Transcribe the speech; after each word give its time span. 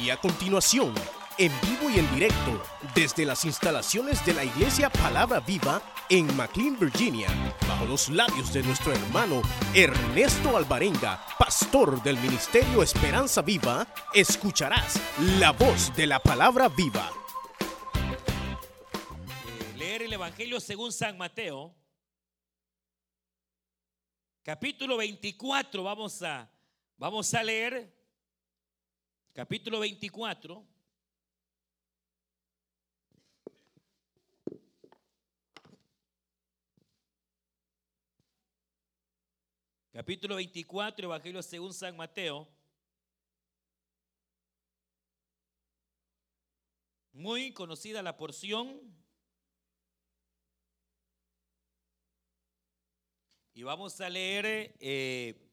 Y 0.00 0.10
a 0.10 0.18
continuación, 0.18 0.92
en 1.38 1.50
vivo 1.62 1.88
y 1.88 1.98
en 1.98 2.14
directo, 2.14 2.62
desde 2.94 3.24
las 3.24 3.44
instalaciones 3.46 4.24
de 4.26 4.34
la 4.34 4.44
Iglesia 4.44 4.90
Palabra 4.90 5.40
Viva 5.40 5.80
en 6.10 6.36
McLean, 6.36 6.78
Virginia, 6.78 7.28
bajo 7.66 7.86
los 7.86 8.10
labios 8.10 8.52
de 8.52 8.62
nuestro 8.62 8.92
hermano 8.92 9.40
Ernesto 9.74 10.56
Alvarenga, 10.56 11.24
pastor 11.38 12.02
del 12.02 12.18
Ministerio 12.18 12.82
Esperanza 12.82 13.40
Viva, 13.40 13.86
escucharás 14.12 15.00
la 15.38 15.52
voz 15.52 15.94
de 15.96 16.06
la 16.06 16.20
Palabra 16.20 16.68
Viva. 16.68 17.10
Eh, 19.48 19.78
leer 19.78 20.02
el 20.02 20.12
Evangelio 20.12 20.60
según 20.60 20.92
San 20.92 21.16
Mateo, 21.16 21.74
capítulo 24.42 24.98
24, 24.98 25.82
vamos 25.82 26.22
a, 26.22 26.50
vamos 26.98 27.32
a 27.32 27.42
leer, 27.42 27.95
capítulo 29.36 29.80
24. 29.80 30.66
Capítulo 39.92 40.36
24, 40.36 41.04
Evangelio 41.04 41.42
según 41.42 41.74
San 41.74 41.94
Mateo. 41.98 42.48
Muy 47.12 47.52
conocida 47.52 48.02
la 48.02 48.16
porción. 48.16 48.80
Y 53.52 53.62
vamos 53.64 54.00
a 54.00 54.08
leer 54.08 54.74
eh, 54.80 55.45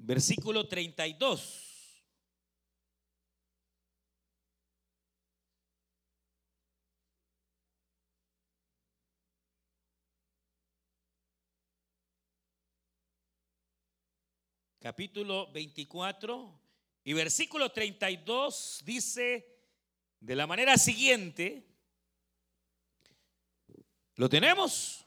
versículo 0.00 0.66
32. 0.66 1.66
Capítulo 14.82 15.52
24 15.52 16.58
y 17.04 17.12
versículo 17.12 17.70
32 17.70 18.80
dice 18.84 19.46
de 20.20 20.34
la 20.34 20.46
manera 20.46 20.78
siguiente, 20.78 21.70
¿Lo 24.20 24.28
tenemos? 24.28 25.06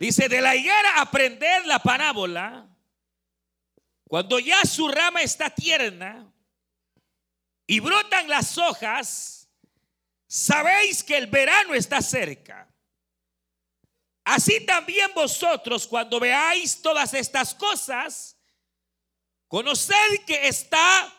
Dice, 0.00 0.26
de 0.26 0.40
la 0.40 0.56
higuera 0.56 1.02
aprender 1.02 1.66
la 1.66 1.80
parábola. 1.80 2.67
Cuando 4.08 4.38
ya 4.38 4.64
su 4.64 4.88
rama 4.88 5.20
está 5.20 5.50
tierna 5.50 6.32
y 7.66 7.78
brotan 7.78 8.26
las 8.26 8.56
hojas, 8.56 9.50
sabéis 10.26 11.04
que 11.04 11.18
el 11.18 11.26
verano 11.26 11.74
está 11.74 12.00
cerca. 12.00 12.66
Así 14.24 14.64
también 14.64 15.10
vosotros, 15.14 15.86
cuando 15.86 16.18
veáis 16.18 16.80
todas 16.80 17.12
estas 17.12 17.54
cosas, 17.54 18.38
conoced 19.46 20.24
que 20.26 20.48
está 20.48 21.14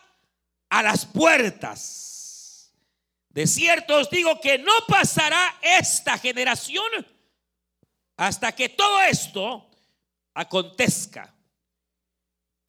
a 0.68 0.82
las 0.82 1.06
puertas. 1.06 2.72
De 3.28 3.46
cierto 3.46 3.98
os 3.98 4.10
digo 4.10 4.40
que 4.40 4.58
no 4.58 4.72
pasará 4.88 5.58
esta 5.62 6.18
generación 6.18 7.06
hasta 8.16 8.50
que 8.50 8.68
todo 8.68 9.00
esto 9.02 9.70
acontezca. 10.34 11.32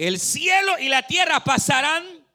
El 0.01 0.19
cielo 0.19 0.79
y 0.79 0.89
la 0.89 1.05
tierra 1.05 1.43
pasarán, 1.43 2.25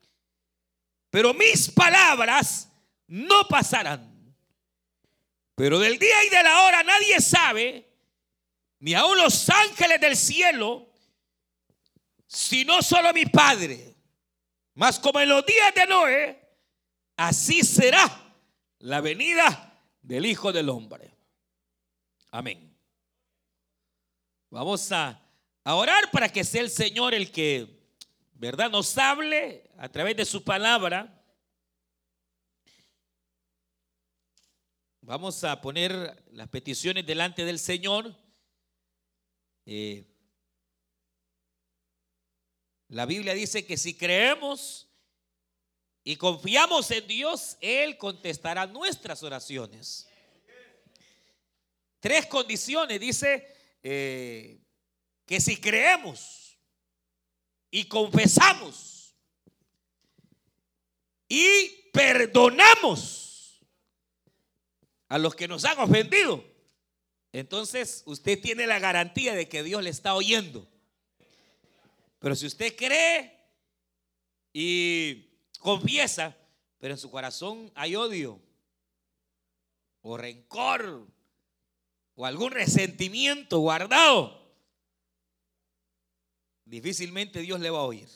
pero 1.11 1.35
mis 1.35 1.69
palabras 1.69 2.71
no 3.09 3.49
pasarán. 3.49 4.37
Pero 5.57 5.81
del 5.81 5.99
día 5.99 6.25
y 6.27 6.29
de 6.29 6.45
la 6.45 6.63
hora 6.63 6.85
nadie 6.85 7.21
sabe, 7.21 7.85
ni 8.79 8.95
aun 8.95 9.19
los 9.19 9.51
ángeles 9.51 10.01
del 10.01 10.17
cielo, 10.17 10.95
sino 12.29 12.83
solo 12.83 13.13
mi 13.13 13.27
Padre. 13.27 13.97
Mas 14.75 15.01
como 15.01 15.19
en 15.19 15.29
los 15.29 15.45
días 15.45 15.75
de 15.75 15.87
Noé, 15.87 16.49
así 17.17 17.65
será 17.65 18.33
la 18.79 19.01
venida 19.01 19.77
del 20.03 20.25
Hijo 20.27 20.53
del 20.53 20.69
Hombre. 20.69 21.13
Amén. 22.31 22.79
Vamos 24.51 24.93
a, 24.93 25.21
orar 25.75 26.11
para 26.13 26.29
que 26.29 26.45
sea 26.45 26.63
el 26.63 26.71
Señor 26.71 27.13
el 27.13 27.33
que, 27.33 27.67
¿verdad?, 28.35 28.71
nos 28.71 28.97
hable 28.97 29.69
a 29.77 29.89
través 29.89 30.17
de 30.17 30.25
su 30.25 30.45
palabra. 30.45 31.13
Vamos 35.01 35.43
a 35.45 35.61
poner 35.61 36.25
las 36.33 36.49
peticiones 36.49 37.05
delante 37.05 37.45
del 37.45 37.59
Señor. 37.59 38.15
Eh, 39.65 40.07
la 42.89 43.07
Biblia 43.07 43.35
dice 43.35 43.67
que 43.67 43.77
si 43.77 43.97
creemos 43.97 44.89
y 46.05 46.15
confiamos 46.15 46.89
en 46.93 47.07
Dios, 47.09 47.57
Él 47.61 47.99
contestará 47.99 48.67
nuestras 48.67 49.25
oraciones. 49.25 50.09
Tres 51.99 52.27
condiciones, 52.27 53.01
dice 53.01 53.53
eh, 53.83 54.61
que 55.27 55.41
si 55.41 55.61
creemos 55.61 56.59
y 57.71 57.85
confesamos 57.87 59.15
y 61.29 61.91
perdonamos 61.93 63.61
a 65.09 65.19
los 65.19 65.35
que 65.35 65.49
nos 65.49 65.65
han 65.65 65.79
ofendido, 65.81 66.45
entonces 67.33 68.03
usted 68.07 68.41
tiene 68.41 68.67
la 68.67 68.79
garantía 68.79 69.35
de 69.35 69.49
que 69.49 69.63
Dios 69.63 69.83
le 69.83 69.91
está 69.91 70.15
oyendo. 70.15 70.67
Pero 72.21 72.35
si 72.35 72.47
usted 72.47 72.75
cree 72.77 73.37
y 74.53 75.29
confiesa, 75.59 76.37
pero 76.79 76.95
en 76.95 76.99
su 76.99 77.11
corazón 77.11 77.71
hay 77.75 77.97
odio 77.97 78.41
o 80.03 80.17
rencor 80.17 81.07
o 82.15 82.25
algún 82.25 82.53
resentimiento 82.53 83.59
guardado, 83.59 84.46
difícilmente 86.67 87.41
Dios 87.41 87.59
le 87.61 87.71
va 87.71 87.79
a 87.79 87.85
oír. 87.85 88.09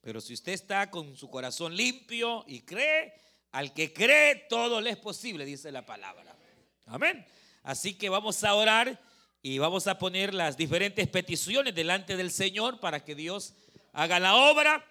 Pero 0.00 0.20
si 0.20 0.34
usted 0.34 0.52
está 0.52 0.88
con 0.88 1.16
su 1.16 1.28
corazón 1.28 1.76
limpio 1.76 2.44
y 2.46 2.60
cree, 2.60 3.12
al 3.50 3.74
que 3.74 3.92
cree 3.92 4.46
todo 4.48 4.80
le 4.80 4.90
es 4.90 4.96
posible, 4.96 5.44
dice 5.44 5.72
la 5.72 5.84
palabra. 5.84 6.36
Amén. 6.84 7.26
Así 7.64 7.94
que 7.94 8.08
vamos 8.08 8.44
a 8.44 8.54
orar 8.54 9.00
y 9.42 9.58
vamos 9.58 9.88
a 9.88 9.98
poner 9.98 10.32
las 10.32 10.56
diferentes 10.56 11.08
peticiones 11.08 11.74
delante 11.74 12.16
del 12.16 12.30
Señor 12.30 12.78
para 12.78 13.04
que 13.04 13.16
Dios 13.16 13.54
haga 13.92 14.20
la 14.20 14.36
obra. 14.36 14.86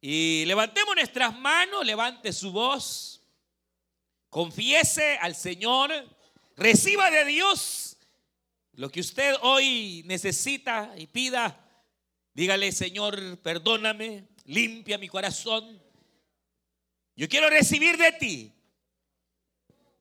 Y 0.00 0.44
levantemos 0.46 0.94
nuestras 0.94 1.36
manos, 1.36 1.84
levante 1.84 2.32
su 2.32 2.52
voz, 2.52 3.22
confiese 4.28 5.18
al 5.20 5.34
Señor 5.34 5.90
Reciba 6.56 7.10
de 7.10 7.24
Dios 7.24 7.93
lo 8.76 8.90
que 8.90 9.00
usted 9.00 9.34
hoy 9.42 10.02
necesita 10.06 10.92
y 10.96 11.06
pida. 11.06 11.60
Dígale, 12.32 12.72
Señor, 12.72 13.38
perdóname, 13.38 14.26
limpia 14.44 14.98
mi 14.98 15.08
corazón. 15.08 15.80
Yo 17.14 17.28
quiero 17.28 17.48
recibir 17.48 17.96
de 17.96 18.12
ti. 18.12 18.52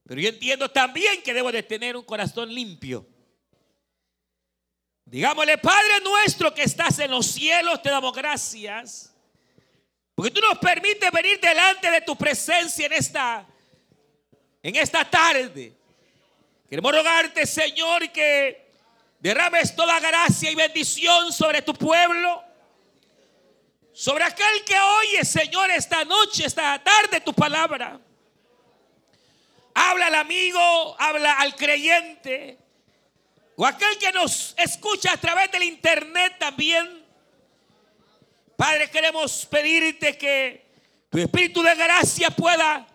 Pero 0.05 0.19
yo 0.19 0.29
entiendo 0.29 0.69
también 0.69 1.21
que 1.21 1.33
debo 1.33 1.51
de 1.51 1.63
tener 1.63 1.95
un 1.95 2.03
corazón 2.03 2.53
limpio. 2.53 3.07
Digámosle, 5.05 5.57
Padre 5.59 5.99
nuestro 6.03 6.53
que 6.53 6.63
estás 6.63 6.97
en 6.99 7.11
los 7.11 7.27
cielos, 7.27 7.81
te 7.81 7.89
damos 7.89 8.13
gracias. 8.13 9.15
Porque 10.15 10.31
tú 10.31 10.41
nos 10.41 10.57
permites 10.57 11.11
venir 11.11 11.39
delante 11.39 11.91
de 11.91 12.01
tu 12.01 12.15
presencia 12.17 12.87
en 12.87 12.93
esta, 12.93 13.47
en 14.63 14.75
esta 14.75 15.07
tarde. 15.09 15.73
Queremos 16.67 16.91
rogarte, 16.91 17.45
Señor, 17.45 18.11
que 18.11 18.62
derrames 19.23 19.73
toda 19.73 20.01
gracia 20.01 20.51
y 20.51 20.55
bendición 20.55 21.31
sobre 21.31 21.61
tu 21.61 21.73
pueblo. 21.73 22.43
Sobre 23.93 24.25
aquel 24.25 24.65
que 24.65 24.77
oye, 24.77 25.23
Señor, 25.23 25.71
esta 25.71 26.03
noche, 26.03 26.45
esta 26.45 26.83
tarde 26.83 27.21
tu 27.21 27.33
palabra. 27.33 27.99
Habla 29.73 30.07
al 30.07 30.15
amigo, 30.15 30.95
habla 30.99 31.39
al 31.39 31.55
creyente. 31.55 32.59
O 33.55 33.65
aquel 33.65 33.97
que 33.97 34.11
nos 34.11 34.53
escucha 34.57 35.13
a 35.13 35.17
través 35.17 35.49
del 35.51 35.63
internet 35.63 36.35
también. 36.37 37.05
Padre, 38.57 38.89
queremos 38.91 39.45
pedirte 39.45 40.17
que 40.17 40.65
tu 41.09 41.17
Espíritu 41.17 41.63
de 41.63 41.73
gracia 41.75 42.29
pueda 42.29 42.85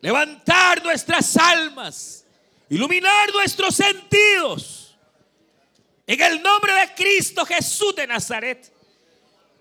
levantar 0.00 0.82
nuestras 0.82 1.36
almas 1.36 2.24
iluminar 2.68 3.32
nuestros 3.32 3.76
sentidos. 3.76 4.83
En 6.06 6.20
el 6.20 6.42
nombre 6.42 6.72
de 6.74 6.94
Cristo 6.94 7.46
Jesús 7.46 7.96
de 7.96 8.06
Nazaret. 8.06 8.72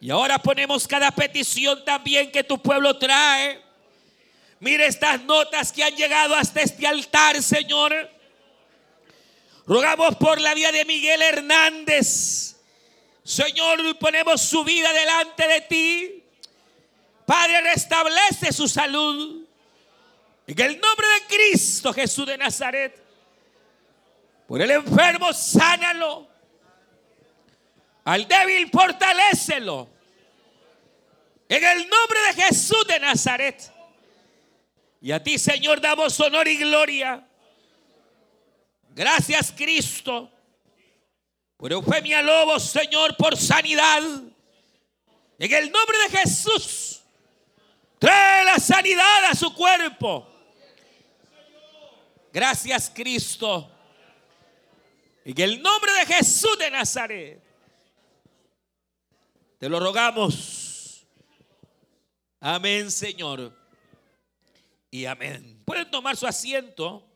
Y 0.01 0.09
ahora 0.09 0.37
ponemos 0.37 0.85
cada 0.85 1.11
petición 1.11 1.85
también 1.85 2.31
que 2.31 2.43
tu 2.43 2.61
pueblo 2.61 2.97
trae. 2.97 3.61
Mire 4.59 4.85
estas 4.85 5.21
notas 5.23 5.71
que 5.71 5.83
han 5.83 5.95
llegado 5.95 6.35
hasta 6.35 6.61
este 6.61 6.85
altar, 6.85 7.41
Señor. 7.41 8.11
Rogamos 9.65 10.17
por 10.17 10.41
la 10.41 10.53
vida 10.53 10.73
de 10.73 10.83
Miguel 10.83 11.21
Hernández. 11.21 12.57
Señor, 13.23 13.97
ponemos 13.97 14.41
su 14.41 14.65
vida 14.65 14.91
delante 14.91 15.47
de 15.47 15.61
ti. 15.61 16.23
Padre, 17.25 17.61
restablece 17.61 18.51
su 18.51 18.67
salud. 18.67 19.45
En 20.45 20.59
el 20.59 20.81
nombre 20.81 21.07
de 21.07 21.35
Cristo 21.37 21.93
Jesús 21.93 22.25
de 22.27 22.37
Nazaret. 22.37 23.01
Por 24.47 24.61
el 24.61 24.71
enfermo, 24.71 25.31
sánalo. 25.31 26.32
Al 28.03 28.27
débil, 28.27 28.69
fortalécelo. 28.69 29.89
En 31.47 31.63
el 31.63 31.89
nombre 31.89 32.19
de 32.27 32.43
Jesús 32.43 32.85
de 32.87 32.99
Nazaret. 32.99 33.71
Y 35.01 35.11
a 35.11 35.21
ti, 35.21 35.37
Señor, 35.37 35.79
damos 35.81 36.19
honor 36.19 36.47
y 36.47 36.57
gloria. 36.57 37.27
Gracias, 38.89 39.51
Cristo. 39.51 40.31
Por 41.57 41.71
Eufemia 41.71 42.21
Lobos, 42.21 42.63
Señor, 42.63 43.15
por 43.17 43.37
sanidad. 43.37 44.01
En 45.39 45.53
el 45.53 45.71
nombre 45.71 45.97
de 46.09 46.17
Jesús. 46.17 47.01
Trae 47.99 48.43
la 48.45 48.59
sanidad 48.59 49.25
a 49.25 49.35
su 49.35 49.53
cuerpo. 49.53 50.27
Gracias, 52.33 52.91
Cristo. 52.93 53.69
En 55.23 55.39
el 55.39 55.61
nombre 55.61 55.91
de 55.93 56.05
Jesús 56.05 56.57
de 56.57 56.71
Nazaret. 56.71 57.52
Te 59.63 59.69
lo 59.69 59.79
rogamos. 59.79 61.07
Amén, 62.41 62.91
Señor. 62.91 63.57
Y 64.91 65.05
amén. 65.05 65.63
Pueden 65.63 65.89
tomar 65.89 66.17
su 66.17 66.27
asiento. 66.27 67.09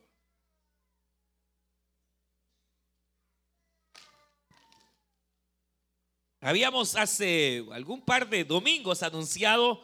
Habíamos 6.39 6.95
hace 6.95 7.65
algún 7.73 8.01
par 8.05 8.29
de 8.29 8.45
domingos 8.45 9.03
anunciado 9.03 9.83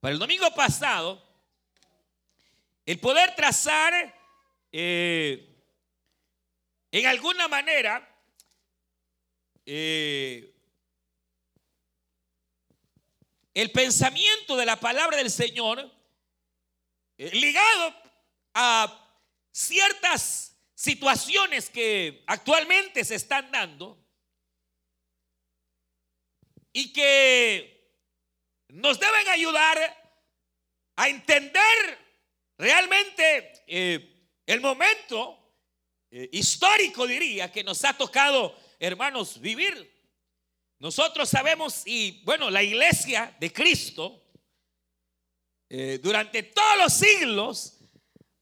para 0.00 0.12
el 0.12 0.18
domingo 0.18 0.52
pasado 0.56 1.24
el 2.84 2.98
poder 2.98 3.36
trazar 3.36 4.12
eh, 4.72 5.56
en 6.90 7.06
alguna 7.06 7.46
manera 7.46 8.12
eh, 9.64 10.51
el 13.54 13.70
pensamiento 13.70 14.56
de 14.56 14.66
la 14.66 14.78
palabra 14.80 15.16
del 15.16 15.30
Señor 15.30 15.90
eh, 17.18 17.30
ligado 17.32 17.94
a 18.54 18.98
ciertas 19.52 20.56
situaciones 20.74 21.68
que 21.68 22.24
actualmente 22.26 23.04
se 23.04 23.14
están 23.14 23.50
dando 23.50 23.98
y 26.72 26.92
que 26.92 27.92
nos 28.68 28.98
deben 28.98 29.28
ayudar 29.28 29.78
a 30.96 31.08
entender 31.08 31.98
realmente 32.56 33.64
eh, 33.66 34.28
el 34.46 34.60
momento 34.60 35.38
eh, 36.10 36.28
histórico, 36.32 37.06
diría, 37.06 37.52
que 37.52 37.64
nos 37.64 37.84
ha 37.84 37.96
tocado, 37.96 38.58
hermanos, 38.78 39.40
vivir. 39.40 39.90
Nosotros 40.82 41.28
sabemos, 41.28 41.82
y 41.86 42.24
bueno, 42.24 42.50
la 42.50 42.60
iglesia 42.60 43.32
de 43.38 43.52
Cristo, 43.52 44.20
eh, 45.68 46.00
durante 46.02 46.42
todos 46.42 46.76
los 46.76 46.92
siglos, 46.92 47.78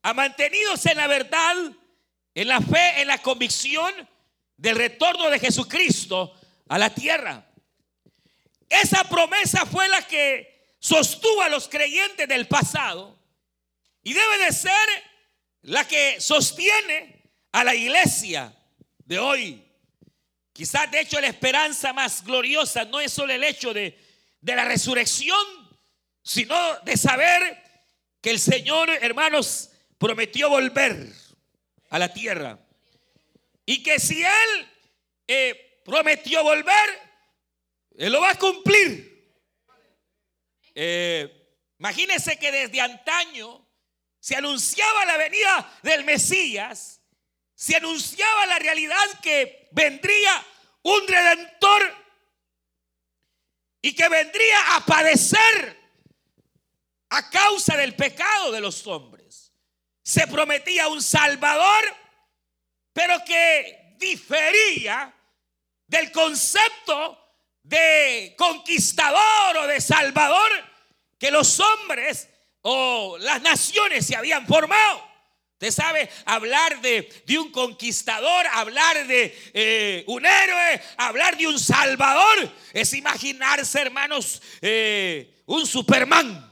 ha 0.00 0.14
mantenido 0.14 0.72
en 0.82 0.96
la 0.96 1.06
verdad, 1.06 1.54
en 2.34 2.48
la 2.48 2.62
fe, 2.62 3.02
en 3.02 3.08
la 3.08 3.18
convicción 3.18 3.92
del 4.56 4.74
retorno 4.74 5.28
de 5.28 5.38
Jesucristo 5.38 6.34
a 6.66 6.78
la 6.78 6.88
tierra. 6.88 7.46
Esa 8.70 9.04
promesa 9.04 9.66
fue 9.66 9.86
la 9.90 10.00
que 10.06 10.76
sostuvo 10.78 11.42
a 11.42 11.50
los 11.50 11.68
creyentes 11.68 12.26
del 12.26 12.48
pasado 12.48 13.18
y 14.02 14.14
debe 14.14 14.38
de 14.46 14.52
ser 14.52 14.88
la 15.60 15.86
que 15.86 16.18
sostiene 16.22 17.22
a 17.52 17.64
la 17.64 17.74
iglesia 17.74 18.56
de 19.04 19.18
hoy. 19.18 19.69
Quizás 20.60 20.90
de 20.90 21.00
hecho 21.00 21.18
la 21.18 21.28
esperanza 21.28 21.94
más 21.94 22.22
gloriosa 22.22 22.84
no 22.84 23.00
es 23.00 23.10
solo 23.10 23.32
el 23.32 23.42
hecho 23.42 23.72
de, 23.72 23.98
de 24.42 24.54
la 24.54 24.66
resurrección, 24.66 25.38
sino 26.22 26.54
de 26.80 26.98
saber 26.98 27.62
que 28.20 28.28
el 28.28 28.38
Señor, 28.38 28.90
hermanos, 28.90 29.70
prometió 29.96 30.50
volver 30.50 31.14
a 31.88 31.98
la 31.98 32.12
tierra. 32.12 32.58
Y 33.64 33.82
que 33.82 33.98
si 33.98 34.22
Él 34.22 34.68
eh, 35.28 35.80
prometió 35.82 36.44
volver, 36.44 36.90
él 37.96 38.12
lo 38.12 38.20
va 38.20 38.32
a 38.32 38.38
cumplir. 38.38 39.32
Eh, 40.74 41.56
imagínense 41.78 42.38
que 42.38 42.52
desde 42.52 42.82
antaño 42.82 43.66
se 44.18 44.36
anunciaba 44.36 45.06
la 45.06 45.16
venida 45.16 45.78
del 45.82 46.04
Mesías, 46.04 46.99
se 47.60 47.76
anunciaba 47.76 48.46
la 48.46 48.58
realidad 48.58 49.20
que 49.22 49.68
vendría 49.72 50.46
un 50.82 51.06
redentor 51.06 51.94
y 53.82 53.94
que 53.94 54.08
vendría 54.08 54.76
a 54.76 54.86
padecer 54.86 55.78
a 57.10 57.28
causa 57.28 57.76
del 57.76 57.94
pecado 57.94 58.50
de 58.50 58.62
los 58.62 58.86
hombres. 58.86 59.52
Se 60.02 60.26
prometía 60.26 60.88
un 60.88 61.02
Salvador, 61.02 61.84
pero 62.94 63.22
que 63.26 63.94
difería 63.98 65.14
del 65.86 66.10
concepto 66.12 67.18
de 67.62 68.36
conquistador 68.38 69.58
o 69.58 69.66
de 69.66 69.82
salvador 69.82 70.50
que 71.18 71.30
los 71.30 71.60
hombres 71.60 72.26
o 72.62 73.18
las 73.18 73.42
naciones 73.42 74.06
se 74.06 74.16
habían 74.16 74.46
formado. 74.46 75.09
Usted 75.60 75.72
sabe, 75.72 76.08
hablar 76.24 76.80
de, 76.80 77.22
un 77.38 77.52
conquistador, 77.52 78.46
hablar 78.46 79.06
de 79.06 79.50
eh, 79.52 80.04
un 80.06 80.24
héroe, 80.24 80.82
hablar 80.96 81.36
de 81.36 81.46
un 81.46 81.60
salvador, 81.60 82.50
es 82.72 82.94
imaginarse, 82.94 83.78
hermanos, 83.78 84.40
eh, 84.62 85.42
un 85.44 85.66
Superman. 85.66 86.50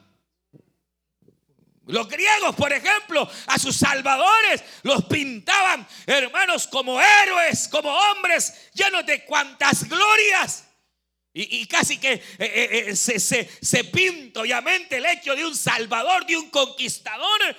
Los 1.86 2.06
griegos, 2.06 2.54
por 2.54 2.70
ejemplo, 2.70 3.26
a 3.46 3.58
sus 3.58 3.76
salvadores 3.76 4.62
los 4.82 5.06
pintaban, 5.06 5.88
hermanos, 6.04 6.66
como 6.66 7.00
héroes, 7.00 7.66
como 7.68 7.88
hombres 7.88 8.68
llenos 8.74 9.06
de 9.06 9.24
cuantas 9.24 9.88
glorias. 9.88 10.67
Y, 11.40 11.66
casi 11.66 11.98
que 11.98 12.14
eh, 12.14 12.22
eh, 12.38 12.84
eh, 12.88 12.96
se, 12.96 13.20
se, 13.20 13.84
pinta 13.84 14.40
obviamente 14.40 14.96
el 14.96 15.06
hecho 15.06 15.36
de 15.36 15.46
un 15.46 15.54
salvador, 15.54 16.26
de 16.26 16.36
un 16.36 16.50
conquistador, 16.50 17.56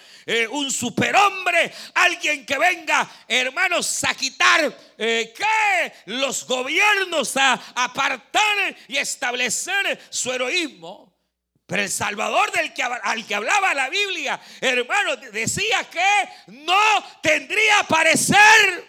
un 0.50 0.70
superhombre, 0.70 1.72
alguien 1.94 2.46
que 2.46 2.58
venga, 2.58 3.10
hermanos, 3.26 4.04
a 4.04 4.14
quitar 4.16 4.78
que 4.98 5.94
los 6.08 6.46
gobiernos, 6.46 7.38
a 7.38 7.54
apartar 7.74 8.76
y 8.90 8.98
establecer 8.98 9.98
su 10.10 10.34
heroísmo. 10.34 11.18
Pero 11.66 11.84
el 11.84 11.90
Salvador 11.90 12.52
del 12.52 12.74
que, 12.74 12.84
al 12.84 13.26
que 13.26 13.36
hablaba 13.36 13.74
la 13.74 13.90
Biblia, 13.90 14.42
hermano, 14.60 15.16
decía 15.32 15.86
que 15.90 16.30
no 16.48 16.76
tendría 17.22 17.84
parecer 17.88 18.89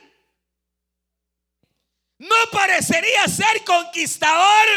no 2.21 2.37
parecería 2.53 3.27
ser 3.29 3.65
conquistador. 3.65 4.69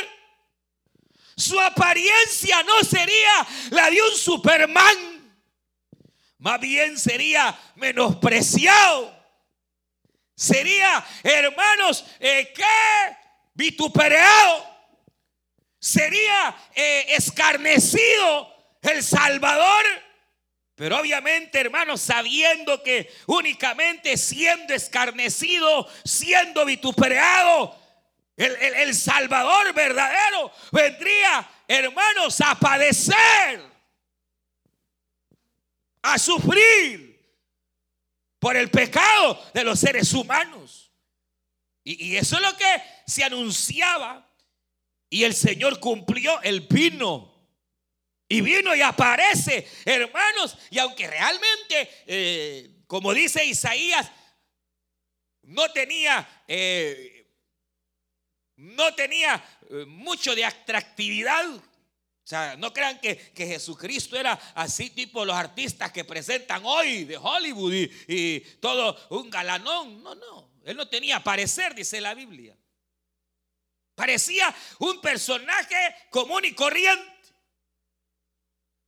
Su 1.36 1.60
apariencia 1.60 2.64
no 2.64 2.84
sería 2.84 3.48
la 3.72 3.90
de 3.90 4.02
un 4.02 4.16
Superman. 4.16 5.36
Más 6.38 6.60
bien 6.62 6.98
sería 6.98 7.58
menospreciado. 7.76 9.14
Sería, 10.36 11.06
hermanos, 11.22 12.06
eh, 12.20 12.54
que 12.56 13.18
vituperado. 13.54 14.66
Sería 15.80 16.56
eh, 16.74 17.08
escarnecido 17.10 18.56
el 18.82 19.04
Salvador 19.04 19.84
pero 20.84 21.00
obviamente, 21.00 21.62
hermanos, 21.62 22.02
sabiendo 22.02 22.84
que 22.84 23.10
únicamente 23.28 24.18
siendo 24.18 24.74
escarnecido, 24.74 25.88
siendo 26.04 26.66
vituperado, 26.66 27.74
el, 28.36 28.94
Salvador 28.94 29.74
verdadero 29.74 30.52
vendría, 30.74 31.50
hermanos, 31.70 32.42
a 32.42 32.60
padecer, 32.60 33.64
a 36.02 36.20
sufrir 36.20 37.18
por 38.38 38.58
el 38.58 38.70
pecado 38.70 39.42
de 39.54 39.64
los 39.64 39.80
seres 39.80 40.12
humanos. 40.12 40.92
Y, 41.86 42.08
y 42.08 42.18
eso 42.18 42.36
es 42.36 42.42
lo 42.42 42.58
que 42.58 42.84
se 43.08 43.24
anunciaba 43.24 44.30
Y 45.10 45.24
el 45.24 45.34
Señor 45.34 45.80
cumplió, 45.80 46.42
el 46.42 46.60
vino. 46.60 47.33
Y 48.28 48.42
vino 48.42 48.76
y 48.76 48.82
aparece, 48.82 49.68
hermanos. 49.86 50.58
Y 50.72 50.80
aunque 50.80 51.08
realmente, 51.08 51.90
eh, 52.08 52.84
como 52.88 53.14
dice 53.14 53.46
Isaías, 53.46 54.10
no 55.44 55.72
tenía, 55.72 56.44
eh, 56.48 57.28
no 58.56 58.94
tenía 58.96 59.44
eh, 59.70 59.86
mucho 59.86 60.34
de 60.34 60.46
atractividad. 60.46 61.46
O 61.56 62.26
sea, 62.26 62.56
no 62.56 62.72
crean 62.72 63.00
que, 63.00 63.34
Jesucristo 63.36 64.18
era 64.18 64.34
así 64.56 64.90
tipo 64.90 65.26
los 65.26 65.36
artistas 65.36 65.92
que 65.92 66.06
presentan 66.06 66.64
hoy 66.66 67.04
de 67.04 67.18
Hollywood 67.18 67.74
y, 67.74 67.92
y 68.08 68.40
todo 68.62 68.98
un 69.10 69.30
galanón. 69.30 70.02
No, 70.02 70.16
no. 70.16 70.54
Él 70.64 70.78
no 70.78 70.88
tenía 70.88 71.22
parecer, 71.22 71.76
dice 71.76 72.00
la 72.00 72.14
Biblia. 72.14 72.58
Parecía 73.96 74.54
un 74.80 75.02
personaje 75.02 75.76
común 76.10 76.46
y 76.46 76.54
corriente. 76.54 77.13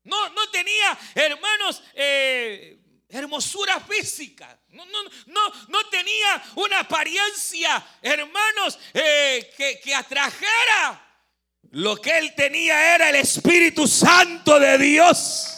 No, 0.06 0.30
no 0.30 0.50
tenía, 0.50 0.98
hermanos, 1.16 1.84
eh, 1.94 2.78
hermosura 3.10 3.80
física. 3.80 4.58
No, 4.70 4.86
no, 4.86 5.04
no, 5.28 5.42
no, 5.68 5.86
tenía 5.88 6.44
una 6.56 6.82
apariencia, 6.82 7.86
hermanos, 8.02 8.80
eh, 8.94 9.52
que, 9.58 9.80
que 9.84 9.94
atrajera. 9.94 11.02
Lo 11.72 11.98
que 11.98 12.18
él 12.18 12.34
tenía 12.36 12.96
era 12.96 13.10
el 13.10 13.16
Espíritu 13.16 13.88
Santo 13.88 14.60
de 14.60 14.78
Dios. 14.78 15.52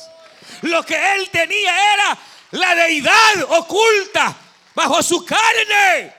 Lo 0.62 0.84
que 0.84 0.96
él 1.16 1.30
tenía 1.30 1.94
era 1.94 2.18
la 2.52 2.76
deidad 2.76 3.44
oculta 3.50 4.36
bajo 4.74 5.04
su 5.04 5.26
carne. 5.26 6.14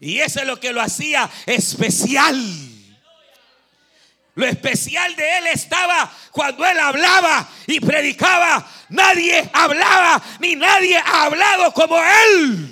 Y 0.00 0.18
eso 0.18 0.40
es 0.40 0.46
lo 0.46 0.58
que 0.58 0.72
lo 0.72 0.80
hacía 0.80 1.30
especial. 1.46 2.36
Lo 4.34 4.46
especial 4.46 5.14
de 5.14 5.38
él 5.38 5.46
estaba 5.48 6.12
cuando 6.32 6.66
él 6.66 6.78
hablaba 6.78 7.48
y 7.66 7.78
predicaba. 7.78 8.66
Nadie 8.88 9.48
hablaba 9.52 10.20
ni 10.40 10.56
nadie 10.56 10.98
ha 10.98 11.24
hablado 11.24 11.72
como 11.72 11.96
él. 12.02 12.70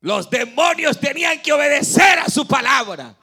Los 0.00 0.28
demonios 0.28 0.98
tenían 0.98 1.40
que 1.40 1.52
obedecer 1.52 2.18
a 2.18 2.28
su 2.28 2.46
palabra. 2.46 3.14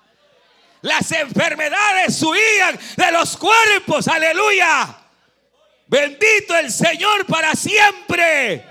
Las 0.82 1.12
enfermedades 1.12 2.22
huían 2.24 2.80
de 2.96 3.12
los 3.12 3.38
cuerpos. 3.38 4.08
Aleluya. 4.08 4.98
Bendito 5.86 6.58
el 6.58 6.72
Señor 6.72 7.26
para 7.26 7.54
siempre. 7.54 8.66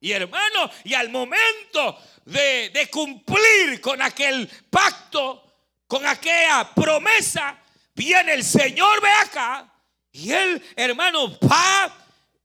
Y 0.00 0.12
hermano, 0.12 0.70
y 0.84 0.94
al 0.94 1.10
momento 1.10 1.98
de, 2.24 2.70
de 2.70 2.88
cumplir 2.88 3.80
con 3.80 4.00
aquel 4.00 4.48
pacto, 4.70 5.49
con 5.90 6.06
aquella 6.06 6.72
promesa, 6.72 7.58
viene 7.96 8.34
el 8.34 8.44
Señor, 8.44 9.02
ve 9.02 9.10
acá, 9.24 9.68
y 10.12 10.30
él, 10.30 10.64
hermano, 10.76 11.36
va, 11.40 11.92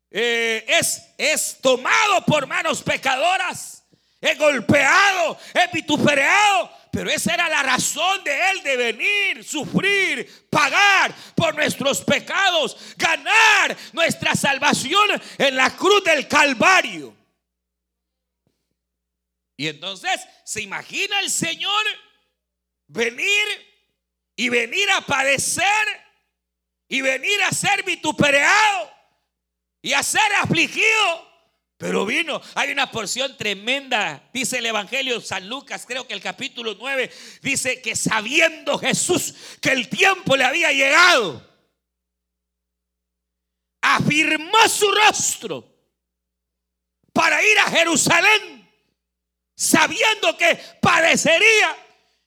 eh, 0.10 0.66
es, 0.68 1.14
es 1.16 1.60
tomado 1.62 2.26
por 2.26 2.48
manos 2.48 2.82
pecadoras, 2.82 3.84
es 4.20 4.36
golpeado, 4.40 5.38
es 5.54 5.72
vituperado, 5.72 6.72
pero 6.92 7.12
esa 7.12 7.36
era 7.36 7.48
la 7.48 7.62
razón 7.62 8.24
de 8.24 8.50
él 8.50 8.64
de 8.64 8.78
venir, 8.78 9.44
sufrir, 9.44 10.48
pagar 10.50 11.14
por 11.36 11.54
nuestros 11.54 12.02
pecados, 12.02 12.96
ganar 12.98 13.78
nuestra 13.94 14.34
salvación 14.34 15.22
en 15.38 15.56
la 15.56 15.70
cruz 15.76 16.04
del 16.04 16.28
Calvario. 16.28 17.16
Y 19.56 19.68
entonces, 19.68 20.20
¿se 20.44 20.64
imagina 20.64 21.20
el 21.20 21.30
Señor? 21.30 21.86
Venir 22.88 23.66
y 24.36 24.50
venir 24.50 24.90
a 24.92 25.02
padecer 25.02 25.66
y 26.88 27.02
venir 27.02 27.42
a 27.44 27.52
ser 27.52 27.84
vituperado 27.84 28.92
y 29.82 29.94
a 29.94 30.04
ser 30.04 30.34
afligido. 30.36 31.36
Pero 31.78 32.06
vino, 32.06 32.42
hay 32.56 32.72
una 32.72 32.90
porción 32.90 33.36
tremenda, 33.36 34.30
dice 34.34 34.60
el 34.60 34.66
Evangelio 34.66 35.20
San 35.20 35.50
Lucas, 35.50 35.86
creo 35.86 36.08
que 36.08 36.14
el 36.14 36.22
capítulo 36.22 36.76
9, 36.80 37.12
dice 37.42 37.82
que 37.82 37.96
sabiendo 37.98 38.80
Jesús 38.80 39.34
que 39.62 39.72
el 39.72 39.90
tiempo 39.90 40.38
le 40.38 40.46
había 40.46 40.72
llegado, 40.72 41.46
afirmó 43.82 44.70
su 44.70 44.90
rostro 44.90 45.70
para 47.12 47.44
ir 47.44 47.60
a 47.60 47.70
Jerusalén, 47.72 48.70
sabiendo 49.54 50.38
que 50.38 50.56
padecería 50.82 51.85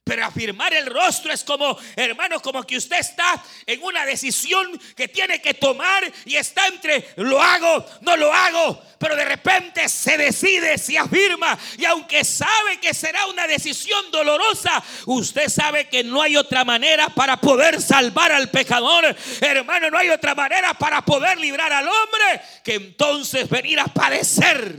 pero 0.09 0.25
afirmar 0.25 0.73
el 0.73 0.87
rostro 0.87 1.31
es 1.31 1.45
como, 1.45 1.79
hermano, 1.95 2.41
como 2.41 2.63
que 2.63 2.79
usted 2.79 2.99
está 2.99 3.45
en 3.67 3.83
una 3.83 4.07
decisión 4.07 4.81
que 4.97 5.07
tiene 5.07 5.43
que 5.43 5.53
tomar 5.53 6.03
y 6.25 6.37
está 6.37 6.67
entre 6.67 7.11
lo 7.17 7.39
hago, 7.39 7.85
no 8.01 8.17
lo 8.17 8.33
hago. 8.33 8.83
Pero 8.99 9.15
de 9.15 9.27
repente 9.27 9.87
se 9.91 10.17
decide, 10.17 10.79
se 10.79 10.97
afirma. 10.97 11.59
Y 11.77 11.85
aunque 11.85 12.25
sabe 12.25 12.81
que 12.81 12.95
será 12.95 13.27
una 13.27 13.47
decisión 13.47 14.11
dolorosa, 14.11 14.83
usted 15.05 15.51
sabe 15.51 15.91
que 15.91 16.03
no 16.03 16.23
hay 16.23 16.39
otra 16.39 16.65
manera 16.65 17.11
para 17.11 17.39
poder 17.39 17.79
salvar 17.83 18.33
al 18.33 18.51
pecador. 18.51 19.15
Hermano, 19.43 19.91
no 19.91 19.99
hay 19.99 20.09
otra 20.09 20.35
manera 20.35 20.73
para 20.73 21.05
poder 21.05 21.37
librar 21.37 21.71
al 21.71 21.87
hombre 21.87 22.41
que 22.65 22.77
entonces 22.77 23.47
venir 23.47 23.79
a 23.79 23.89
padecer. 23.89 24.75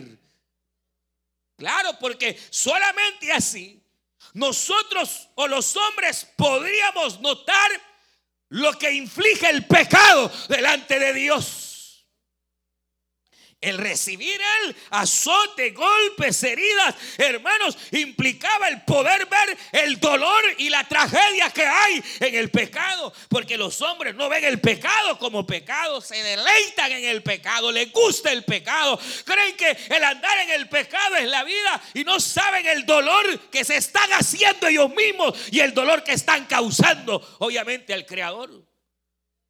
Claro, 1.56 2.00
porque 2.00 2.40
solamente 2.50 3.32
así 3.32 3.79
nosotros 4.34 5.30
o 5.36 5.48
los 5.48 5.76
hombres 5.76 6.28
podríamos 6.36 7.20
notar 7.22 7.72
lo 8.50 8.74
que 8.74 8.92
inflige 8.92 9.50
el 9.50 9.66
pecado 9.66 10.32
delante 10.48 11.00
de 11.00 11.14
Dios. 11.14 11.69
El 13.62 13.78
recibir 13.78 14.40
el 14.64 14.76
azote, 14.92 15.72
golpes, 15.72 16.42
heridas, 16.44 16.96
hermanos, 17.18 17.78
implicaba 17.92 18.70
el 18.70 18.84
poder 18.84 19.26
ver 19.26 19.58
el 19.74 20.00
dolor 20.00 20.42
y 20.60 20.70
la 20.70 20.86
tragedia 20.86 21.50
que 21.50 21.66
hay 21.66 22.02
en 22.22 22.36
el 22.36 22.52
pecado. 22.52 23.12
Porque 23.28 23.58
los 23.58 23.82
hombres 23.82 24.16
no 24.16 24.30
ven 24.30 24.46
el 24.46 24.62
pecado 24.62 25.20
como 25.20 25.46
pecado, 25.46 26.00
se 26.00 26.24
deleitan 26.24 26.94
en 26.94 27.04
el 27.04 27.22
pecado, 27.22 27.70
les 27.70 27.92
gusta 27.92 28.32
el 28.32 28.46
pecado. 28.46 28.98
Creen 29.26 29.58
que 29.58 29.78
el 29.94 30.06
andar 30.06 30.38
en 30.38 30.52
el 30.52 30.70
pecado 30.70 31.18
es 31.18 31.28
la 31.28 31.44
vida 31.44 31.82
y 31.96 32.06
no 32.06 32.22
saben 32.22 32.66
el 32.66 32.86
dolor 32.86 33.40
que 33.50 33.66
se 33.66 33.76
están 33.76 34.10
haciendo 34.14 34.68
ellos 34.68 34.90
mismos 34.92 35.38
y 35.52 35.60
el 35.60 35.74
dolor 35.74 36.02
que 36.06 36.14
están 36.14 36.46
causando, 36.46 37.22
obviamente, 37.40 37.94
al 37.94 38.06
Creador. 38.06 38.69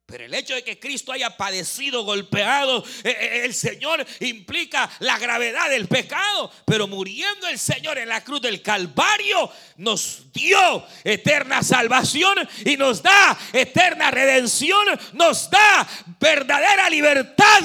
Pero 0.09 0.25
el 0.25 0.33
hecho 0.33 0.55
de 0.55 0.63
que 0.63 0.79
Cristo 0.79 1.11
haya 1.11 1.37
padecido, 1.37 2.03
golpeado, 2.03 2.83
eh, 3.03 3.15
eh, 3.19 3.41
el 3.45 3.53
Señor 3.53 4.03
implica 4.21 4.89
la 4.99 5.19
gravedad 5.19 5.69
del 5.69 5.87
pecado. 5.87 6.51
Pero 6.65 6.87
muriendo 6.87 7.47
el 7.47 7.59
Señor 7.59 7.99
en 7.99 8.09
la 8.09 8.23
cruz 8.23 8.41
del 8.41 8.63
Calvario, 8.63 9.51
nos 9.77 10.31
dio 10.33 10.83
eterna 11.03 11.61
salvación 11.61 12.37
y 12.65 12.75
nos 12.75 13.03
da 13.03 13.37
eterna 13.53 14.09
redención, 14.09 14.83
nos 15.13 15.49
da 15.49 15.87
verdadera 16.19 16.89
libertad. 16.89 17.61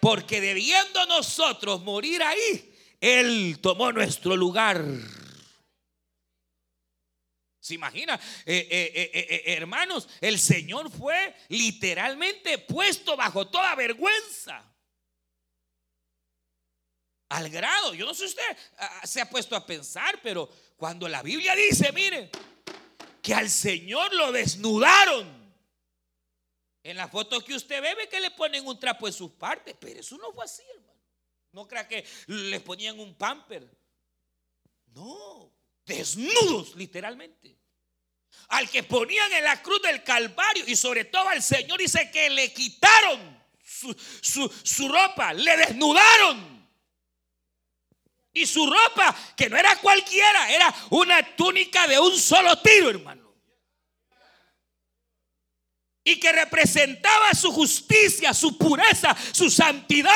Porque 0.00 0.42
debiendo 0.42 1.06
nosotros 1.06 1.80
morir 1.82 2.22
ahí, 2.22 2.70
Él 3.00 3.58
tomó 3.62 3.92
nuestro 3.92 4.36
lugar. 4.36 4.84
¿Se 7.64 7.72
imagina? 7.72 8.20
Eh, 8.44 8.68
eh, 8.70 9.10
eh, 9.14 9.42
hermanos, 9.54 10.06
el 10.20 10.38
Señor 10.38 10.90
fue 10.90 11.34
literalmente 11.48 12.58
puesto 12.58 13.16
bajo 13.16 13.48
toda 13.48 13.74
vergüenza. 13.74 14.62
Al 17.30 17.48
grado, 17.48 17.94
yo 17.94 18.04
no 18.04 18.12
sé 18.12 18.26
usted 18.26 18.42
ah, 18.76 19.00
ah, 19.00 19.06
se 19.06 19.22
ha 19.22 19.30
puesto 19.30 19.56
a 19.56 19.64
pensar, 19.64 20.20
pero 20.22 20.46
cuando 20.76 21.08
la 21.08 21.22
Biblia 21.22 21.56
dice, 21.56 21.90
mire, 21.92 22.30
que 23.22 23.32
al 23.32 23.48
Señor 23.48 24.12
lo 24.12 24.30
desnudaron. 24.30 25.42
En 26.82 26.98
la 26.98 27.08
foto 27.08 27.42
que 27.42 27.54
usted 27.54 27.80
ve, 27.80 27.94
ve 27.94 28.10
que 28.10 28.20
le 28.20 28.30
ponen 28.32 28.66
un 28.66 28.78
trapo 28.78 29.06
en 29.06 29.14
sus 29.14 29.30
partes, 29.30 29.74
pero 29.80 30.00
eso 30.00 30.18
no 30.18 30.32
fue 30.32 30.44
así, 30.44 30.62
hermano. 30.74 31.00
No 31.52 31.66
crea 31.66 31.88
que 31.88 32.04
les 32.26 32.60
ponían 32.60 33.00
un 33.00 33.14
pamper. 33.14 33.66
No, 34.88 35.53
desnudos 35.84 36.74
literalmente. 36.76 37.58
Al 38.48 38.68
que 38.68 38.82
ponían 38.82 39.32
en 39.32 39.44
la 39.44 39.62
cruz 39.62 39.80
del 39.82 40.02
Calvario 40.02 40.64
y 40.66 40.76
sobre 40.76 41.04
todo 41.04 41.28
al 41.28 41.42
Señor 41.42 41.78
dice 41.78 42.10
que 42.10 42.28
le 42.30 42.52
quitaron 42.52 43.44
su, 44.20 44.88
ropa, 44.88 45.32
le 45.32 45.56
desnudaron. 45.56 46.54
Y 48.32 48.46
su 48.46 48.66
ropa, 48.66 49.14
que 49.36 49.48
no 49.48 49.56
era 49.56 49.76
cualquiera, 49.76 50.50
era 50.50 50.74
una 50.90 51.36
túnica 51.36 51.86
de 51.86 51.98
un 51.98 52.18
solo 52.18 52.60
tiro, 52.60 52.90
hermano. 52.90 53.32
Y 56.02 56.18
que 56.20 56.32
representaba 56.32 57.32
su 57.32 57.52
justicia, 57.52 58.34
su 58.34 58.58
pureza, 58.58 59.16
su 59.32 59.48
santidad. 59.50 60.12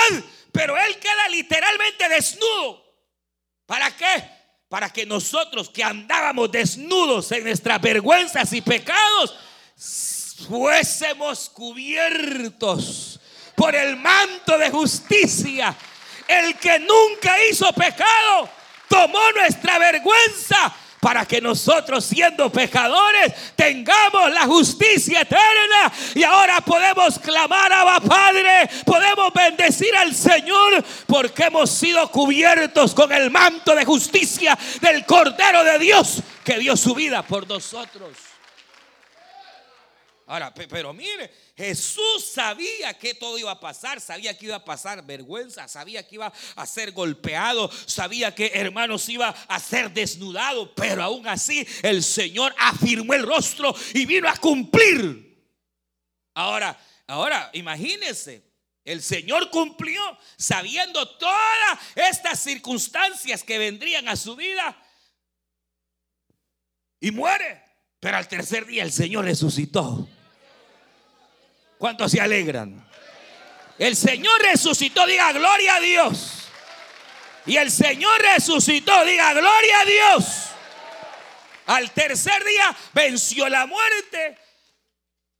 Pero 0.52 0.76
él 0.76 0.98
queda 0.98 1.28
literalmente 1.28 2.08
desnudo. 2.08 2.84
¿Para 3.64 3.96
qué? 3.96 4.37
Para 4.68 4.90
que 4.90 5.06
nosotros 5.06 5.70
que 5.70 5.82
andábamos 5.82 6.50
desnudos 6.50 7.32
en 7.32 7.44
nuestras 7.44 7.80
vergüenzas 7.80 8.52
y 8.52 8.60
pecados, 8.60 9.34
fuésemos 10.46 11.48
cubiertos 11.50 13.18
por 13.54 13.74
el 13.74 13.96
manto 13.96 14.58
de 14.58 14.70
justicia. 14.70 15.74
El 16.26 16.56
que 16.56 16.78
nunca 16.78 17.42
hizo 17.44 17.72
pecado 17.72 18.50
tomó 18.88 19.32
nuestra 19.32 19.78
vergüenza 19.78 20.74
para 21.00 21.24
que 21.26 21.40
nosotros 21.40 22.04
siendo 22.04 22.50
pecadores 22.50 23.32
tengamos 23.54 24.30
la 24.32 24.42
justicia 24.42 25.22
eterna 25.22 25.92
y 26.14 26.22
ahora 26.22 26.60
podemos 26.60 27.18
clamar 27.18 27.72
a 27.72 28.00
Padre, 28.00 28.68
podemos 28.84 29.32
bendecir 29.32 29.94
al 29.96 30.14
Señor 30.14 30.84
porque 31.06 31.44
hemos 31.44 31.70
sido 31.70 32.10
cubiertos 32.10 32.94
con 32.94 33.12
el 33.12 33.30
manto 33.30 33.74
de 33.74 33.84
justicia 33.84 34.58
del 34.80 35.04
Cordero 35.04 35.64
de 35.64 35.78
Dios 35.78 36.22
que 36.44 36.58
dio 36.58 36.76
su 36.76 36.94
vida 36.94 37.22
por 37.22 37.48
nosotros. 37.48 38.10
Ahora, 40.28 40.52
pero 40.52 40.92
mire, 40.92 41.32
Jesús 41.56 42.32
sabía 42.34 42.92
que 42.98 43.14
todo 43.14 43.38
iba 43.38 43.50
a 43.50 43.58
pasar, 43.58 43.98
sabía 43.98 44.36
que 44.36 44.44
iba 44.44 44.56
a 44.56 44.64
pasar 44.64 45.02
vergüenza, 45.02 45.66
sabía 45.68 46.06
que 46.06 46.16
iba 46.16 46.30
a 46.54 46.66
ser 46.66 46.92
golpeado, 46.92 47.70
sabía 47.86 48.34
que 48.34 48.52
hermanos 48.52 49.08
iba 49.08 49.30
a 49.30 49.58
ser 49.58 49.90
desnudado, 49.90 50.74
pero 50.74 51.02
aún 51.02 51.26
así 51.26 51.66
el 51.82 52.04
Señor 52.04 52.54
afirmó 52.58 53.14
el 53.14 53.22
rostro 53.22 53.74
y 53.94 54.04
vino 54.04 54.28
a 54.28 54.36
cumplir. 54.36 55.48
Ahora, 56.34 56.78
ahora, 57.06 57.48
imagínense, 57.54 58.44
el 58.84 59.00
Señor 59.02 59.48
cumplió 59.48 60.02
sabiendo 60.36 61.08
todas 61.16 61.78
estas 61.96 62.38
circunstancias 62.38 63.42
que 63.42 63.56
vendrían 63.56 64.08
a 64.08 64.16
su 64.16 64.36
vida 64.36 64.76
y 67.00 67.12
muere. 67.12 67.62
Pero 67.98 68.18
al 68.18 68.28
tercer 68.28 68.66
día 68.66 68.84
el 68.84 68.92
Señor 68.92 69.24
resucitó. 69.24 70.06
¿Cuántos 71.78 72.10
se 72.10 72.20
alegran? 72.20 72.84
El 73.78 73.94
Señor 73.94 74.42
resucitó, 74.42 75.06
diga 75.06 75.32
gloria 75.32 75.76
a 75.76 75.80
Dios. 75.80 76.48
Y 77.46 77.56
el 77.56 77.70
Señor 77.70 78.20
resucitó, 78.20 79.04
diga 79.04 79.32
gloria 79.32 79.80
a 79.80 79.84
Dios. 79.84 80.24
Al 81.66 81.90
tercer 81.92 82.44
día 82.44 82.76
venció 82.92 83.48
la 83.48 83.66
muerte. 83.66 84.36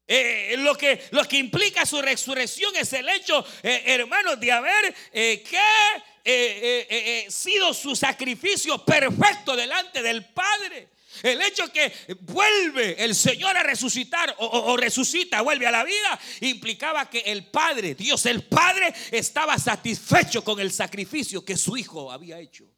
Eh, 0.06 0.54
lo, 0.58 0.74
que, 0.76 1.06
lo 1.10 1.24
que 1.24 1.36
implica 1.36 1.84
su 1.84 2.00
resurrección 2.00 2.74
es 2.76 2.92
el 2.92 3.08
hecho, 3.08 3.44
eh, 3.62 3.82
hermanos, 3.86 4.38
de 4.40 4.52
haber 4.52 4.94
eh, 5.12 5.42
que 5.42 7.26
sido 7.30 7.74
su 7.74 7.96
sacrificio 7.96 8.84
perfecto 8.84 9.56
delante 9.56 10.02
del 10.02 10.24
Padre. 10.26 10.88
El 11.22 11.40
hecho 11.42 11.72
que 11.72 11.92
vuelve 12.20 13.02
el 13.04 13.14
Señor 13.14 13.56
a 13.56 13.62
resucitar 13.62 14.34
o, 14.38 14.76
resucita, 14.76 15.42
vuelve 15.42 15.66
a 15.66 15.70
la 15.70 15.84
vida, 15.84 16.20
implicaba 16.40 17.08
que 17.08 17.20
el 17.20 17.46
Padre, 17.46 17.94
Dios 17.94 18.26
el 18.26 18.44
Padre, 18.44 18.92
estaba 19.10 19.58
satisfecho 19.58 20.44
con 20.44 20.60
el 20.60 20.72
sacrificio 20.72 21.44
que 21.44 21.56
su 21.56 21.76
Hijo 21.76 22.10
había 22.10 22.38
hecho. 22.38 22.68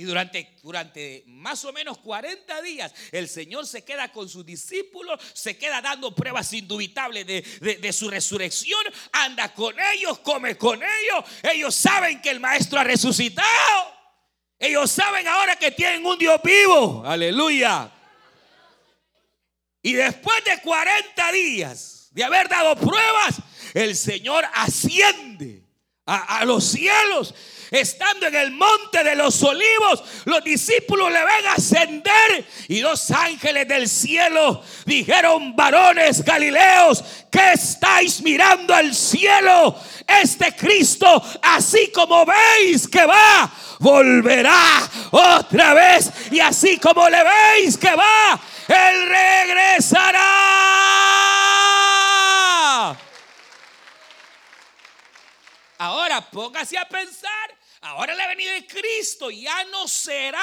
Y 0.00 0.04
durante, 0.04 0.56
durante 0.62 1.24
más 1.26 1.62
o 1.66 1.74
menos 1.74 1.98
40 1.98 2.62
días 2.62 2.90
el 3.12 3.28
Señor 3.28 3.66
se 3.66 3.84
queda 3.84 4.10
con 4.10 4.30
sus 4.30 4.46
discípulos, 4.46 5.20
se 5.34 5.58
queda 5.58 5.82
dando 5.82 6.14
pruebas 6.14 6.50
indubitables 6.54 7.26
de, 7.26 7.42
de, 7.60 7.92
su 7.92 8.08
resurrección, 8.08 8.80
anda 9.12 9.52
con 9.52 9.74
ellos, 9.94 10.20
come 10.20 10.56
con 10.56 10.80
ellos, 10.82 11.24
ellos 11.42 11.74
saben 11.74 12.22
que 12.22 12.30
el 12.30 12.40
Maestro 12.40 12.80
ha 12.80 12.84
resucitado. 12.84 13.89
Ellos 14.60 14.90
saben 14.90 15.26
ahora 15.26 15.56
que 15.56 15.70
tienen 15.70 16.04
un 16.04 16.18
Dios 16.18 16.38
vivo. 16.44 17.02
Aleluya. 17.06 17.90
Y 19.82 19.94
después 19.94 20.44
de 20.44 20.60
40 20.60 21.32
días 21.32 22.08
de 22.10 22.22
haber 22.22 22.46
dado 22.46 22.76
pruebas, 22.76 23.40
el 23.72 23.96
Señor 23.96 24.44
asciende 24.52 25.59
a, 26.10 26.44
los 26.44 26.64
cielos. 26.64 27.34
Estando 27.70 28.26
en 28.26 28.34
el 28.34 28.50
monte 28.50 29.04
de 29.04 29.14
los 29.14 29.40
olivos, 29.44 30.02
los 30.24 30.42
discípulos 30.42 31.12
le 31.12 31.20
ven 31.20 31.46
ascender 31.54 32.44
y 32.66 32.80
dos 32.80 33.12
ángeles 33.12 33.68
del 33.68 33.88
cielo 33.88 34.60
dijeron, 34.86 35.54
varones 35.54 36.24
galileos, 36.24 37.04
¿qué 37.30 37.52
estáis 37.52 38.22
mirando 38.22 38.74
al 38.74 38.92
cielo? 38.92 39.76
Este 40.04 40.52
Cristo, 40.56 41.22
así 41.42 41.92
como 41.94 42.26
veis 42.26 42.88
que 42.88 43.06
va, 43.06 43.48
volverá 43.78 44.90
otra 45.12 45.72
vez. 45.74 46.10
Y 46.32 46.40
así 46.40 46.76
como 46.78 47.08
le 47.08 47.22
veis 47.22 47.78
que 47.78 47.94
va, 47.94 48.40
Él 48.66 49.08
regresará. 49.08 50.26
Ahora 55.80 56.20
póngase 56.20 56.76
a 56.76 56.84
pensar 56.84 57.56
Ahora 57.82 58.14
la 58.14 58.26
venida 58.26 58.52
de 58.52 58.66
Cristo 58.66 59.30
ya 59.30 59.64
no 59.72 59.88
será 59.88 60.38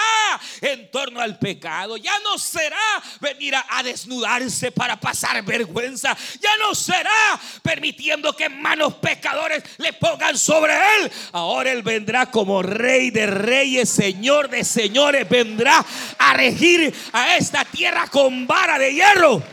en 0.60 0.90
torno 0.90 1.22
al 1.22 1.38
pecado, 1.38 1.96
ya 1.96 2.18
no 2.24 2.40
será 2.40 2.80
venir 3.20 3.54
a, 3.56 3.84
desnudarse 3.84 4.72
para 4.72 5.00
pasar 5.00 5.44
vergüenza, 5.44 6.18
ya 6.42 6.58
no 6.58 6.74
será 6.74 7.40
permitiendo 7.62 8.36
que 8.36 8.50
manos 8.50 8.96
pecadores 8.96 9.64
le 9.78 9.94
pongan 9.94 10.36
sobre 10.36 10.74
él. 10.74 11.12
Ahora 11.32 11.72
él 11.72 11.84
vendrá 11.84 12.26
como 12.26 12.64
rey 12.64 13.12
de 13.12 13.28
reyes, 13.28 13.88
señor 13.88 14.50
de 14.50 14.64
señores, 14.64 15.30
vendrá 15.30 15.86
a 16.18 16.34
regir 16.34 16.92
a 17.14 17.38
esta 17.38 17.64
tierra 17.66 18.08
con 18.08 18.48
vara 18.48 18.80
de 18.80 18.96
hierro. 18.96 19.44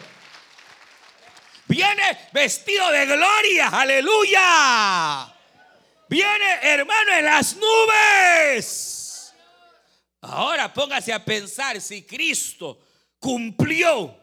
Viene 1.66 2.18
vestido 2.32 2.90
de 2.90 3.04
gloria, 3.04 3.68
aleluya 3.68 5.33
viene, 6.08 6.58
hermano, 6.62 7.12
en 7.12 7.24
las 7.24 7.56
nubes. 7.56 9.34
Ahora 10.20 10.72
póngase 10.72 11.12
a 11.12 11.24
pensar 11.24 11.80
si 11.80 12.02
Cristo 12.02 12.80
cumplió 13.18 14.18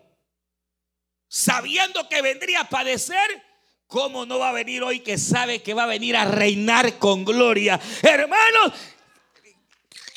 sabiendo 1.27 2.09
que 2.09 2.21
vendría 2.21 2.61
a 2.61 2.69
padecer. 2.69 3.41
¿Cómo 3.87 4.25
no 4.25 4.39
va 4.39 4.49
a 4.49 4.53
venir 4.53 4.83
hoy 4.83 5.01
que 5.01 5.17
sabe 5.17 5.61
que 5.61 5.73
va 5.73 5.83
a 5.83 5.87
venir 5.87 6.15
a 6.15 6.25
reinar 6.25 6.97
con 6.97 7.25
gloria? 7.25 7.79
Hermanos, 8.01 8.73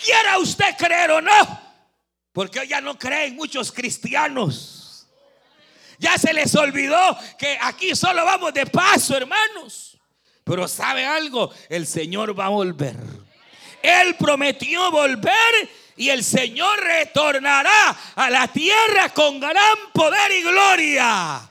quiera 0.02 0.38
usted 0.38 0.76
creer 0.76 1.10
o 1.10 1.20
no, 1.20 1.60
porque 2.32 2.66
ya 2.68 2.80
no 2.80 2.98
creen 2.98 3.34
muchos 3.34 3.72
cristianos. 3.72 5.08
Ya 5.98 6.18
se 6.18 6.32
les 6.32 6.54
olvidó 6.54 7.18
que 7.38 7.58
aquí 7.60 7.94
solo 7.96 8.24
vamos 8.24 8.54
de 8.54 8.66
paso, 8.66 9.16
hermanos. 9.16 9.98
Pero 10.44 10.68
¿sabe 10.68 11.06
algo? 11.06 11.50
El 11.68 11.86
Señor 11.86 12.38
va 12.38 12.46
a 12.46 12.50
volver. 12.50 12.96
Él 13.82 14.14
prometió 14.16 14.90
volver 14.90 15.70
y 15.96 16.10
el 16.10 16.22
Señor 16.22 16.78
retornará 16.80 17.90
a 18.14 18.30
la 18.30 18.48
tierra 18.48 19.08
con 19.10 19.40
gran 19.40 19.76
poder 19.92 20.32
y 20.32 20.42
gloria. 20.42 21.50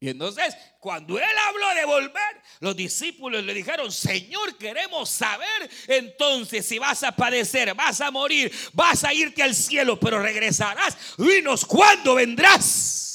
Y 0.00 0.10
entonces, 0.10 0.56
cuando 0.78 1.18
él 1.18 1.38
habló 1.48 1.74
de 1.74 1.84
volver, 1.84 2.42
los 2.60 2.76
discípulos 2.76 3.42
le 3.42 3.52
dijeron, 3.52 3.90
Señor, 3.90 4.56
queremos 4.56 5.10
saber 5.10 5.68
entonces 5.88 6.64
si 6.66 6.78
vas 6.78 7.02
a 7.02 7.12
padecer, 7.12 7.74
vas 7.74 8.00
a 8.00 8.10
morir, 8.10 8.52
vas 8.72 9.02
a 9.02 9.12
irte 9.12 9.42
al 9.42 9.54
cielo, 9.54 9.98
pero 9.98 10.22
regresarás. 10.22 10.96
Dinos 11.18 11.64
cuándo 11.64 12.14
vendrás. 12.14 13.07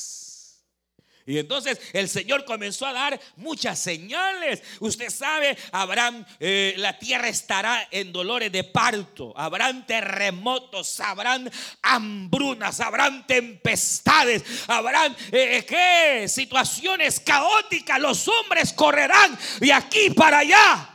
Y 1.25 1.37
entonces 1.37 1.79
el 1.93 2.09
Señor 2.09 2.43
comenzó 2.43 2.85
a 2.85 2.91
dar 2.91 3.19
muchas 3.37 3.79
señales. 3.79 4.61
Usted 4.79 5.09
sabe, 5.09 5.57
habrán, 5.71 6.25
eh, 6.39 6.73
la 6.77 6.99
tierra 6.99 7.29
estará 7.29 7.87
en 7.91 8.11
dolores 8.11 8.51
de 8.51 8.65
parto, 8.65 9.33
habrán 9.37 9.85
terremotos, 9.87 10.99
habrán 10.99 11.49
hambrunas, 11.81 12.81
habrán 12.81 13.25
tempestades, 13.25 14.43
habrán, 14.67 15.15
eh, 15.31 15.65
¿qué? 15.65 16.27
Situaciones 16.27 17.21
caóticas. 17.21 17.99
Los 18.01 18.27
hombres 18.27 18.73
correrán 18.73 19.37
de 19.59 19.71
aquí 19.71 20.09
para 20.09 20.39
allá. 20.39 20.89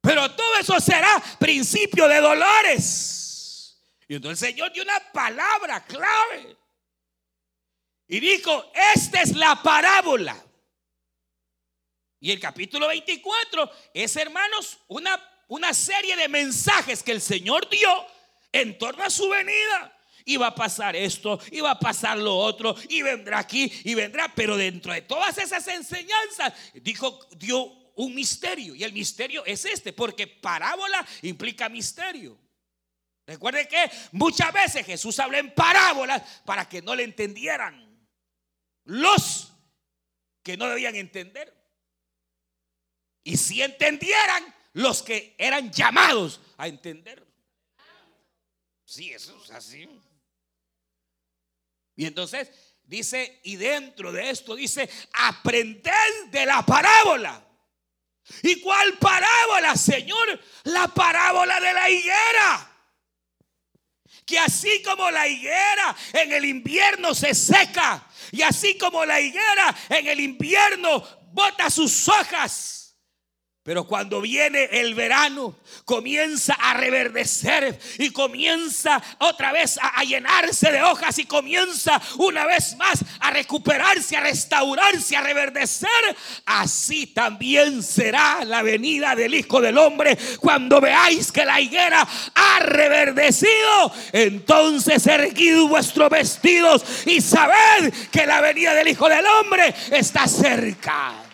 Pero 0.00 0.30
todo 0.30 0.56
eso 0.56 0.78
será 0.78 1.20
principio 1.38 2.06
de 2.06 2.20
dolores. 2.20 3.76
Y 4.06 4.14
entonces 4.14 4.48
el 4.48 4.54
Señor 4.54 4.72
dio 4.72 4.82
una 4.84 5.00
palabra 5.12 5.84
clave. 5.84 6.59
Y 8.10 8.18
dijo, 8.18 8.72
esta 8.92 9.22
es 9.22 9.36
la 9.36 9.62
parábola. 9.62 10.36
Y 12.18 12.32
el 12.32 12.40
capítulo 12.40 12.88
24 12.88 13.70
es, 13.94 14.16
hermanos, 14.16 14.78
una, 14.88 15.16
una 15.46 15.72
serie 15.72 16.16
de 16.16 16.26
mensajes 16.26 17.04
que 17.04 17.12
el 17.12 17.20
Señor 17.20 17.70
dio 17.70 17.88
en 18.50 18.76
torno 18.78 19.04
a 19.04 19.10
su 19.10 19.28
venida. 19.28 19.96
Iba 20.24 20.48
a 20.48 20.54
pasar 20.56 20.96
esto, 20.96 21.38
iba 21.52 21.70
a 21.70 21.78
pasar 21.78 22.18
lo 22.18 22.36
otro, 22.36 22.74
y 22.88 23.00
vendrá 23.02 23.38
aquí, 23.38 23.72
y 23.84 23.94
vendrá. 23.94 24.34
Pero 24.34 24.56
dentro 24.56 24.92
de 24.92 25.02
todas 25.02 25.38
esas 25.38 25.68
enseñanzas, 25.68 26.52
dijo, 26.74 27.28
dio 27.36 27.64
un 27.94 28.12
misterio. 28.12 28.74
Y 28.74 28.82
el 28.82 28.92
misterio 28.92 29.44
es 29.46 29.64
este, 29.64 29.92
porque 29.92 30.26
parábola 30.26 31.06
implica 31.22 31.68
misterio. 31.68 32.36
Recuerde 33.24 33.68
que 33.68 33.88
muchas 34.10 34.52
veces 34.52 34.84
Jesús 34.84 35.16
habla 35.20 35.38
en 35.38 35.54
parábolas 35.54 36.22
para 36.44 36.68
que 36.68 36.82
no 36.82 36.96
le 36.96 37.04
entendieran 37.04 37.89
los 38.84 39.52
que 40.42 40.56
no 40.56 40.68
debían 40.68 40.96
entender. 40.96 41.56
Y 43.22 43.36
si 43.36 43.62
entendieran 43.62 44.54
los 44.72 45.02
que 45.02 45.34
eran 45.38 45.70
llamados 45.72 46.40
a 46.56 46.68
entender. 46.68 47.26
Sí, 48.84 49.12
eso 49.12 49.40
es 49.44 49.50
así. 49.50 49.88
Y 51.96 52.06
entonces 52.06 52.50
dice, 52.82 53.40
y 53.44 53.56
dentro 53.56 54.10
de 54.10 54.30
esto 54.30 54.54
dice, 54.54 54.88
aprender 55.12 55.94
de 56.30 56.46
la 56.46 56.64
parábola. 56.64 57.46
¿Y 58.42 58.60
cuál 58.60 58.96
parábola, 58.98 59.76
Señor? 59.76 60.40
La 60.64 60.88
parábola 60.88 61.60
de 61.60 61.72
la 61.72 61.90
higuera. 61.90 62.69
Que 64.26 64.38
así 64.38 64.82
como 64.82 65.10
la 65.10 65.26
higuera 65.26 65.96
en 66.12 66.32
el 66.32 66.44
invierno 66.44 67.14
se 67.14 67.34
seca, 67.34 68.06
y 68.32 68.42
así 68.42 68.78
como 68.78 69.04
la 69.04 69.20
higuera 69.20 69.74
en 69.88 70.06
el 70.06 70.20
invierno 70.20 71.02
bota 71.32 71.70
sus 71.70 72.08
hojas, 72.08 72.89
pero 73.70 73.84
cuando 73.84 74.20
viene 74.20 74.64
el 74.64 74.96
verano, 74.96 75.54
comienza 75.84 76.54
a 76.54 76.74
reverdecer 76.74 77.78
y 77.98 78.10
comienza 78.10 79.00
otra 79.18 79.52
vez 79.52 79.78
a, 79.80 80.02
llenarse 80.02 80.72
de 80.72 80.82
hojas 80.82 81.20
y 81.20 81.24
comienza 81.24 82.02
una 82.16 82.46
vez 82.46 82.76
más 82.76 83.04
a 83.20 83.30
recuperarse, 83.30 84.16
a 84.16 84.22
restaurarse, 84.22 85.16
a 85.16 85.20
reverdecer. 85.20 85.88
Así 86.46 87.06
también 87.06 87.84
será 87.84 88.44
la 88.44 88.62
venida 88.62 89.14
del 89.14 89.36
Hijo 89.36 89.60
del 89.60 89.78
Hombre. 89.78 90.18
Cuando 90.40 90.80
veáis 90.80 91.30
que 91.30 91.44
la 91.44 91.60
higuera 91.60 92.04
ha 92.34 92.58
reverdecido, 92.58 93.94
entonces 94.10 95.06
erguid 95.06 95.60
vuestros 95.68 96.10
vestidos 96.10 96.82
y 97.06 97.20
sabed 97.20 97.94
que 98.10 98.26
la 98.26 98.40
venida 98.40 98.74
del 98.74 98.88
Hijo 98.88 99.08
del 99.08 99.24
Hombre 99.26 99.72
está 99.92 100.26
cerca. 100.26 101.29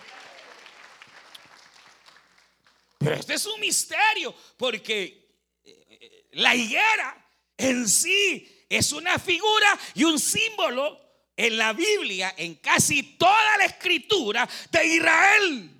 Pero 2.98 3.14
este 3.14 3.34
es 3.34 3.46
un 3.46 3.60
misterio 3.60 4.34
porque 4.56 5.36
eh, 5.64 6.28
la 6.32 6.54
higuera 6.54 7.24
en 7.56 7.88
sí 7.88 8.64
es 8.68 8.92
una 8.92 9.18
figura 9.18 9.78
y 9.94 10.04
un 10.04 10.18
símbolo 10.18 11.00
en 11.36 11.58
la 11.58 11.72
Biblia, 11.72 12.34
en 12.36 12.56
casi 12.56 13.02
toda 13.16 13.58
la 13.58 13.66
escritura 13.66 14.48
de 14.70 14.86
Israel. 14.86 15.70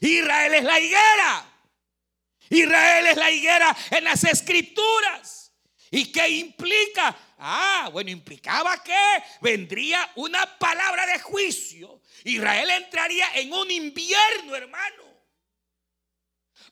Israel 0.00 0.54
es 0.54 0.64
la 0.64 0.80
higuera. 0.80 1.50
Israel 2.50 3.06
es 3.06 3.16
la 3.16 3.30
higuera 3.30 3.76
en 3.90 4.04
las 4.04 4.22
escrituras. 4.24 5.52
¿Y 5.90 6.10
qué 6.12 6.28
implica? 6.28 7.16
Ah, 7.38 7.88
bueno, 7.92 8.10
implicaba 8.10 8.82
que 8.82 8.94
vendría 9.40 10.12
una 10.16 10.58
palabra 10.58 11.06
de 11.06 11.18
juicio. 11.18 12.00
Israel 12.24 12.70
entraría 12.70 13.34
en 13.34 13.52
un 13.52 13.70
invierno, 13.70 14.54
hermano 14.54 15.13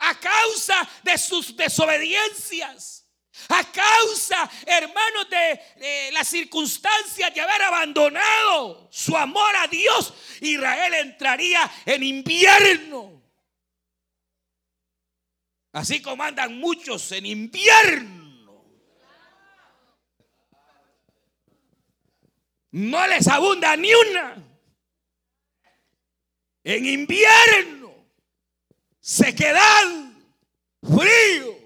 a 0.02 0.18
causa 0.18 0.88
de 1.02 1.16
sus 1.16 1.56
desobediencias. 1.56 3.06
A 3.48 3.64
causa, 3.64 4.50
hermanos, 4.66 5.28
de, 5.30 6.10
las 6.12 6.28
circunstancias 6.28 7.34
de 7.34 7.40
haber 7.40 7.62
abandonado 7.62 8.88
su 8.90 9.16
amor 9.16 9.56
a 9.56 9.66
Dios, 9.68 10.12
Israel 10.40 10.94
entraría 10.94 11.70
en 11.86 12.02
invierno. 12.02 13.22
Así 15.72 16.02
como 16.02 16.22
andan 16.22 16.58
muchos 16.58 17.10
en 17.12 17.26
invierno. 17.26 18.20
No 22.72 23.06
les 23.06 23.28
abunda 23.28 23.76
ni 23.76 23.94
una. 23.94 24.36
En 26.64 26.86
invierno 26.86 27.81
sequedad, 29.02 30.12
frío, 30.80 31.58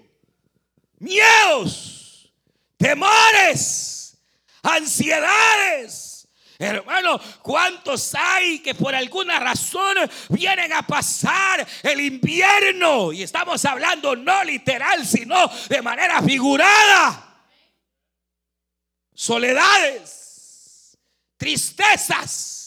miedos, 0.97 2.33
temores, 2.75 4.17
ansiedades. 4.63 6.27
Hermano, 6.59 7.19
¿cuántos 7.43 8.15
hay 8.15 8.59
que 8.59 8.73
por 8.73 8.95
alguna 8.95 9.39
razón 9.39 9.95
vienen 10.29 10.73
a 10.73 10.81
pasar 10.81 11.65
el 11.83 12.01
invierno? 12.01 13.13
Y 13.13 13.21
estamos 13.21 13.63
hablando 13.63 14.15
no 14.15 14.43
literal, 14.43 15.05
sino 15.05 15.47
de 15.69 15.81
manera 15.83 16.19
figurada. 16.23 17.45
Soledades, 19.13 20.97
tristezas 21.37 22.66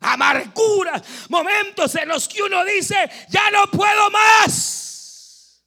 amarguras, 0.00 1.02
momentos 1.28 1.94
en 1.94 2.08
los 2.08 2.28
que 2.28 2.42
uno 2.42 2.64
dice, 2.64 3.10
ya 3.28 3.50
no 3.50 3.66
puedo 3.70 4.10
más. 4.10 5.64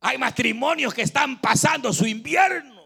Hay 0.00 0.18
matrimonios 0.18 0.94
que 0.94 1.02
están 1.02 1.40
pasando 1.40 1.92
su 1.92 2.06
invierno. 2.06 2.76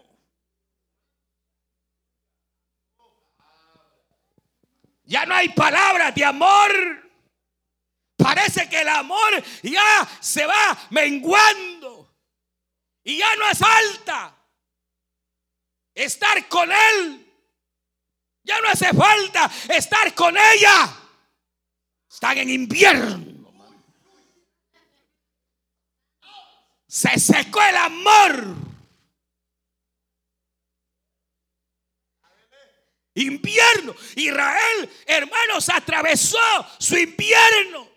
Ya 5.03 5.25
no 5.25 5.35
hay 5.35 5.49
palabras 5.49 6.15
de 6.15 6.23
amor. 6.23 6.71
Parece 8.15 8.69
que 8.69 8.81
el 8.81 8.87
amor 8.87 9.43
ya 9.61 10.07
se 10.19 10.45
va 10.45 10.87
menguando. 10.89 12.15
Y 13.03 13.17
ya 13.17 13.35
no 13.35 13.49
es 13.49 13.61
alta. 13.61 14.35
Estar 15.93 16.47
con 16.47 16.71
Él 16.71 17.30
ya 18.43 18.59
no 18.59 18.69
hace 18.69 18.91
falta 18.93 19.51
estar 19.69 20.13
con 20.15 20.35
ella. 20.37 20.97
Están 22.09 22.37
en 22.39 22.49
invierno. 22.49 23.31
Se 26.87 27.17
secó 27.19 27.61
el 27.61 27.75
amor. 27.77 28.55
Invierno. 33.13 33.95
Israel, 34.15 34.89
hermanos, 35.05 35.69
atravesó 35.69 36.37
su 36.79 36.97
invierno. 36.97 37.89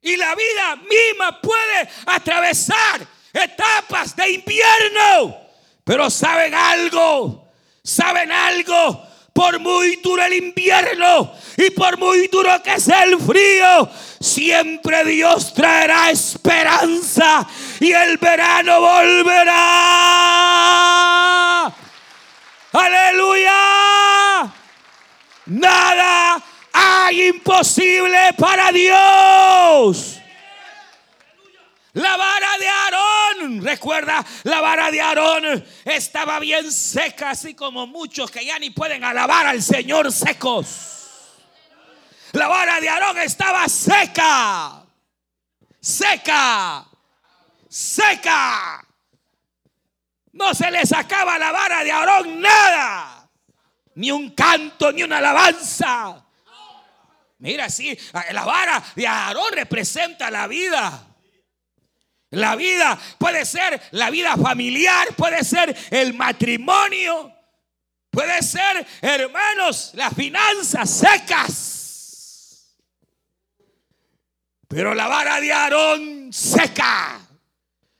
Y 0.00 0.16
la 0.16 0.34
vida 0.34 0.76
misma 0.76 1.40
puede 1.40 1.88
atravesar 2.06 3.06
etapas 3.32 4.14
de 4.14 4.30
invierno. 4.30 5.36
Pero 5.82 6.08
saben 6.10 6.54
algo, 6.54 7.50
saben 7.82 8.30
algo 8.30 9.07
por 9.38 9.60
muy 9.60 9.94
duro 10.02 10.24
el 10.24 10.32
invierno 10.32 11.32
y 11.56 11.70
por 11.70 11.96
muy 11.96 12.26
duro 12.26 12.60
que 12.60 12.80
sea 12.80 13.04
el 13.04 13.20
frío, 13.20 13.88
siempre 14.18 15.04
Dios 15.04 15.54
traerá 15.54 16.10
esperanza 16.10 17.46
y 17.78 17.92
el 17.92 18.18
verano 18.18 18.80
volverá. 18.80 19.54
Aleluya. 22.72 24.52
Nada 25.46 26.42
hay 26.72 27.28
imposible 27.28 28.34
para 28.36 28.72
Dios. 28.72 30.18
La 31.98 32.16
vara 32.16 32.58
de 32.58 32.68
Aarón, 32.68 33.64
recuerda, 33.64 34.24
la 34.44 34.60
vara 34.60 34.88
de 34.88 35.00
Aarón 35.00 35.64
estaba 35.84 36.38
bien 36.38 36.70
seca, 36.70 37.30
así 37.30 37.54
como 37.54 37.88
muchos 37.88 38.30
que 38.30 38.44
ya 38.44 38.56
ni 38.60 38.70
pueden 38.70 39.02
alabar 39.02 39.48
al 39.48 39.60
Señor 39.60 40.12
secos. 40.12 41.34
La 42.32 42.46
vara 42.46 42.80
de 42.80 42.88
Aarón 42.88 43.18
estaba 43.18 43.68
seca, 43.68 44.84
seca, 45.80 46.86
seca. 47.68 48.86
No 50.34 50.54
se 50.54 50.70
le 50.70 50.86
sacaba 50.86 51.36
la 51.36 51.50
vara 51.50 51.82
de 51.82 51.90
Aarón 51.90 52.40
nada, 52.40 53.28
ni 53.96 54.12
un 54.12 54.36
canto, 54.36 54.92
ni 54.92 55.02
una 55.02 55.18
alabanza. 55.18 56.24
Mira, 57.38 57.68
sí, 57.68 57.98
la 58.30 58.44
vara 58.44 58.80
de 58.94 59.04
Aarón 59.04 59.52
representa 59.52 60.30
la 60.30 60.46
vida. 60.46 61.07
La 62.30 62.56
vida 62.56 62.98
puede 63.16 63.44
ser 63.44 63.80
la 63.92 64.10
vida 64.10 64.36
familiar, 64.36 65.14
puede 65.16 65.42
ser 65.44 65.74
el 65.90 66.12
matrimonio, 66.12 67.34
puede 68.10 68.42
ser, 68.42 68.86
hermanos, 69.00 69.92
las 69.94 70.14
finanzas 70.14 70.90
secas. 70.90 72.76
Pero 74.68 74.94
la 74.94 75.08
vara 75.08 75.40
de 75.40 75.50
Aarón 75.50 76.30
seca, 76.30 77.18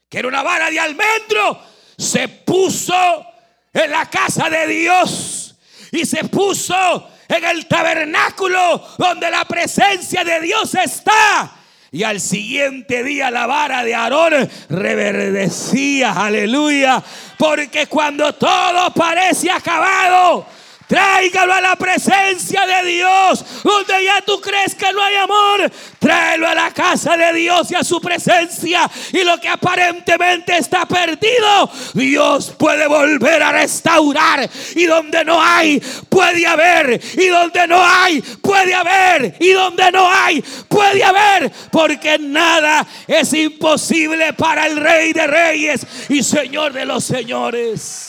que 0.09 0.19
era 0.19 0.29
una 0.29 0.43
vara 0.43 0.71
de 0.71 0.79
almendro, 0.79 1.62
se 1.97 2.29
puso 2.29 3.27
en 3.73 3.91
la 3.91 4.11
casa 4.11 4.51
de 4.51 4.67
Dios 4.67 5.57
y 5.91 6.05
se 6.05 6.25
puso 6.25 7.11
en 7.27 7.45
el 7.45 7.67
tabernáculo 7.67 8.87
donde 8.99 9.31
la 9.31 9.47
presencia 9.47 10.23
de 10.23 10.41
Dios 10.43 10.75
está. 10.75 11.58
Y 11.90 12.03
al 12.03 12.20
siguiente 12.20 13.03
día 13.03 13.31
la 13.31 13.46
vara 13.46 13.83
de 13.83 13.94
Aarón 13.94 14.48
reverdecía, 14.68 16.12
aleluya. 16.12 17.03
Porque 17.38 17.87
cuando 17.87 18.35
todo 18.35 18.92
parece 18.92 19.51
acabado, 19.51 20.46
Tráigalo 20.88 21.53
a 21.53 21.61
la 21.61 21.77
presencia 21.77 22.66
de 22.66 22.88
Dios. 22.88 23.44
Donde 23.62 24.05
ya 24.05 24.22
tú 24.22 24.40
crees 24.40 24.74
que 24.74 24.90
no 24.90 25.03
hay 25.03 25.16
amor. 25.16 25.70
Tráelo 25.98 26.48
a 26.48 26.55
la 26.55 26.72
casa 26.72 27.16
de 27.16 27.33
Dios 27.35 27.70
y 27.70 27.74
a 27.74 27.85
su 27.85 28.01
presencia. 28.01 28.90
Y 29.12 29.22
lo 29.22 29.38
que 29.38 29.48
aparentemente 29.48 30.57
está 30.57 30.87
perdido, 30.87 31.70
Dios 31.92 32.55
puede 32.59 32.87
volver 32.87 33.42
a 33.42 33.53
restaurar. 33.53 34.48
Y 34.74 34.87
donde 34.87 35.24
no 35.27 35.42
hay, 35.42 35.79
puede 36.09 36.46
haber. 36.46 36.98
Y 37.18 37.27
donde 37.27 37.66
no 37.66 37.85
hay, 37.85 38.22
puede 38.22 38.74
haber. 38.74 39.37
Y 39.40 39.53
donde 39.53 39.92
no 39.92 40.09
hay, 40.11 40.42
puede 40.68 41.05
haber. 41.05 41.53
Porque 41.70 42.18
nada 42.18 42.87
es 43.07 43.35
imposible 43.35 44.33
para 44.33 44.66
el 44.66 44.77
Rey 44.77 45.12
de 45.12 45.27
Reyes 45.27 45.87
y 46.09 46.22
Señor 46.22 46.72
de 46.72 46.87
los 46.87 47.05
Señores. 47.05 48.08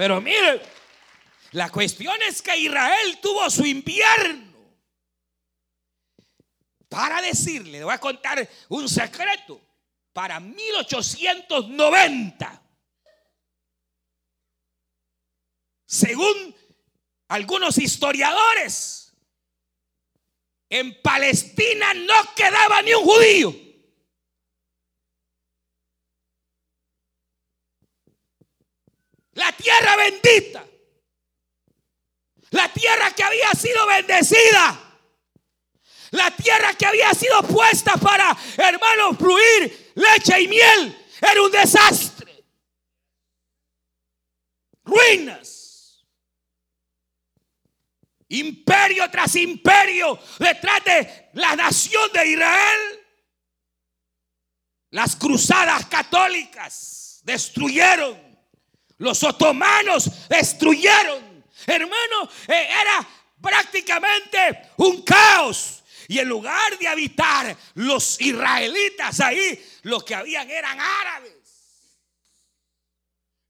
Pero 0.00 0.16
mire, 0.18 0.62
la 1.50 1.68
cuestión 1.68 2.16
es 2.22 2.40
que 2.40 2.56
Israel 2.56 3.18
tuvo 3.20 3.50
su 3.50 3.66
invierno. 3.66 4.50
Para 6.88 7.20
decirle, 7.20 7.80
le 7.80 7.84
voy 7.84 7.92
a 7.92 7.98
contar 7.98 8.48
un 8.70 8.88
secreto. 8.88 9.60
Para 10.14 10.40
1890, 10.40 12.62
según 15.84 16.56
algunos 17.28 17.76
historiadores, 17.76 19.14
en 20.70 21.02
Palestina 21.02 21.92
no 21.92 22.14
quedaba 22.34 22.80
ni 22.80 22.94
un 22.94 23.04
judío. 23.04 23.69
La 29.32 29.52
tierra 29.52 29.96
bendita. 29.96 30.66
La 32.50 32.72
tierra 32.72 33.12
que 33.12 33.22
había 33.22 33.50
sido 33.52 33.86
bendecida. 33.86 34.90
La 36.12 36.30
tierra 36.32 36.74
que 36.74 36.86
había 36.86 37.14
sido 37.14 37.42
puesta 37.44 37.92
para, 37.96 38.36
hermanos, 38.56 39.16
fluir 39.16 39.92
leche 39.94 40.40
y 40.40 40.48
miel. 40.48 41.06
Era 41.20 41.42
un 41.42 41.50
desastre. 41.50 42.44
Ruinas. 44.82 46.04
Imperio 48.28 49.10
tras 49.10 49.34
imperio 49.36 50.18
detrás 50.38 50.84
de 50.84 51.30
la 51.34 51.54
nación 51.56 52.10
de 52.12 52.26
Israel. 52.26 53.06
Las 54.90 55.14
cruzadas 55.14 55.86
católicas 55.86 57.20
destruyeron 57.22 58.29
los 59.00 59.22
otomanos 59.24 60.28
destruyeron. 60.28 61.44
Hermano, 61.66 62.28
eh, 62.46 62.68
era 62.68 63.08
prácticamente 63.40 64.70
un 64.76 65.02
caos. 65.02 65.82
Y 66.06 66.18
en 66.18 66.28
lugar 66.28 66.78
de 66.78 66.86
habitar 66.86 67.56
los 67.74 68.20
israelitas 68.20 69.20
ahí, 69.20 69.64
lo 69.82 70.04
que 70.04 70.14
habían 70.14 70.50
eran 70.50 70.78
árabes. 70.78 71.32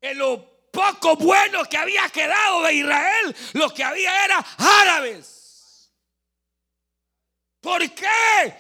En 0.01 0.19
lo 0.19 0.71
poco 0.71 1.17
bueno 1.17 1.65
que 1.65 1.77
había 1.77 2.09
quedado 2.11 2.63
de 2.63 2.75
Israel, 2.75 3.37
lo 3.55 3.75
que 3.75 3.83
había 3.83 4.25
era 4.25 4.39
árabes. 4.57 5.91
¿Por 7.61 7.91
qué? 7.93 8.55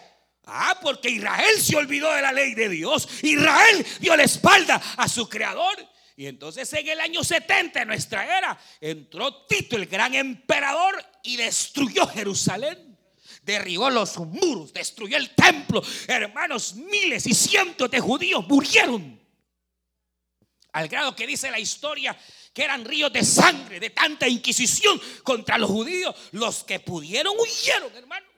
Ah, 0.45 0.77
porque 0.83 1.09
Israel 1.09 1.61
se 1.61 1.77
olvidó 1.77 2.13
de 2.13 2.23
la 2.23 2.33
ley 2.33 2.55
de 2.55 2.69
Dios. 2.69 3.09
Israel 3.23 3.87
dio 4.01 4.17
la 4.17 4.25
espalda 4.25 4.83
a 4.97 5.09
su 5.09 5.29
creador 5.29 5.91
y 6.21 6.27
entonces 6.27 6.71
en 6.75 6.87
el 6.87 7.01
año 7.01 7.25
70 7.25 7.79
de 7.79 7.87
nuestra 7.87 8.37
era 8.37 8.61
entró 8.79 9.47
Tito, 9.47 9.77
el 9.77 9.87
gran 9.87 10.15
emperador, 10.15 11.03
y 11.23 11.39
destruyó 11.39 12.07
Jerusalén. 12.09 12.99
Derribó 13.41 13.89
los 13.89 14.19
muros, 14.19 14.71
destruyó 14.71 15.17
el 15.17 15.35
templo. 15.35 15.83
Hermanos, 16.07 16.75
miles 16.75 17.27
y 17.27 17.33
cientos 17.33 17.91
de 17.91 18.01
judíos 18.01 18.47
murieron. 18.47 19.19
Al 20.73 20.89
grado 20.89 21.17
que 21.17 21.27
dice 21.27 21.51
la 21.51 21.59
historia 21.59 22.15
que 22.53 22.65
eran 22.65 22.85
ríos 22.85 23.11
de 23.11 23.25
sangre, 23.25 23.81
de 23.81 23.89
tanta 23.89 24.29
inquisición 24.29 25.01
contra 25.23 25.57
los 25.57 25.71
judíos. 25.71 26.15
Los 26.33 26.65
que 26.65 26.81
pudieron 26.81 27.33
huyeron, 27.39 27.97
hermanos. 27.97 28.29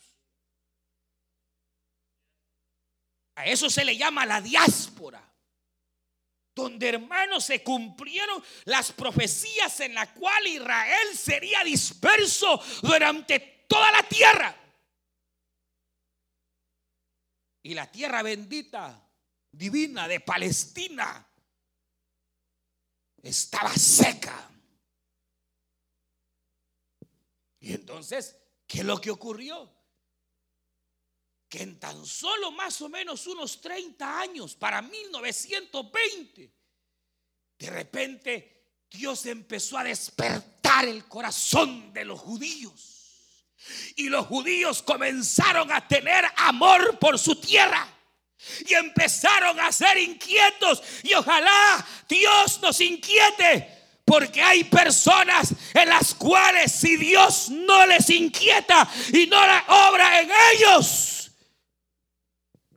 A 3.34 3.46
eso 3.46 3.68
se 3.68 3.84
le 3.84 3.96
llama 3.96 4.24
la 4.24 4.40
diáspora 4.40 5.31
donde 6.54 6.88
hermanos 6.88 7.44
se 7.44 7.62
cumplieron 7.62 8.42
las 8.64 8.92
profecías 8.92 9.80
en 9.80 9.94
la 9.94 10.12
cual 10.12 10.46
Israel 10.46 11.16
sería 11.16 11.64
disperso 11.64 12.60
durante 12.82 13.64
toda 13.68 13.90
la 13.90 14.02
tierra. 14.02 14.56
Y 17.62 17.74
la 17.74 17.90
tierra 17.90 18.22
bendita, 18.22 19.08
divina 19.50 20.08
de 20.08 20.20
Palestina, 20.20 21.26
estaba 23.22 23.72
seca. 23.74 24.50
Y 27.60 27.72
entonces, 27.72 28.36
¿qué 28.66 28.80
es 28.80 28.84
lo 28.84 29.00
que 29.00 29.10
ocurrió? 29.10 29.72
Que 31.52 31.62
en 31.62 31.78
tan 31.78 32.06
solo 32.06 32.50
más 32.50 32.80
o 32.80 32.88
menos 32.88 33.26
unos 33.26 33.60
30 33.60 34.20
años, 34.20 34.54
para 34.54 34.80
1920, 34.80 36.50
de 37.58 37.70
repente 37.70 38.86
Dios 38.90 39.26
empezó 39.26 39.76
a 39.76 39.84
despertar 39.84 40.86
el 40.86 41.04
corazón 41.04 41.92
de 41.92 42.06
los 42.06 42.18
judíos. 42.18 43.44
Y 43.96 44.08
los 44.08 44.28
judíos 44.28 44.82
comenzaron 44.82 45.70
a 45.70 45.86
tener 45.86 46.24
amor 46.36 46.98
por 46.98 47.18
su 47.18 47.36
tierra. 47.36 47.86
Y 48.66 48.72
empezaron 48.72 49.60
a 49.60 49.70
ser 49.72 49.98
inquietos. 49.98 50.82
Y 51.02 51.12
ojalá 51.12 51.86
Dios 52.08 52.62
nos 52.62 52.80
inquiete. 52.80 54.00
Porque 54.06 54.40
hay 54.40 54.64
personas 54.64 55.52
en 55.74 55.90
las 55.90 56.14
cuales 56.14 56.72
si 56.72 56.96
Dios 56.96 57.50
no 57.50 57.84
les 57.84 58.08
inquieta 58.08 58.90
y 59.12 59.26
no 59.26 59.46
la 59.46 59.64
obra 59.68 60.18
en 60.22 60.30
ellos, 60.54 61.21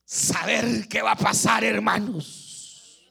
saber 0.06 0.88
qué 0.88 1.02
va 1.02 1.12
a 1.12 1.18
pasar, 1.18 1.64
hermanos. 1.64 3.02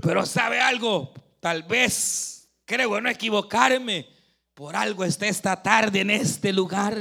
Pero 0.00 0.24
sabe 0.24 0.60
algo, 0.60 1.12
tal 1.40 1.62
vez, 1.64 2.48
creo 2.64 3.00
no 3.00 3.08
equivocarme, 3.08 4.08
por 4.54 4.76
algo 4.76 5.04
está 5.04 5.26
esta 5.26 5.62
tarde 5.62 6.00
en 6.00 6.10
este 6.10 6.52
lugar. 6.52 6.94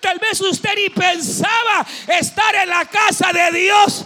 Tal 0.00 0.18
vez 0.18 0.40
usted 0.40 0.70
ni 0.76 0.90
pensaba 0.90 1.86
estar 2.18 2.54
en 2.54 2.68
la 2.68 2.84
casa 2.84 3.32
de 3.32 3.58
Dios, 3.58 4.04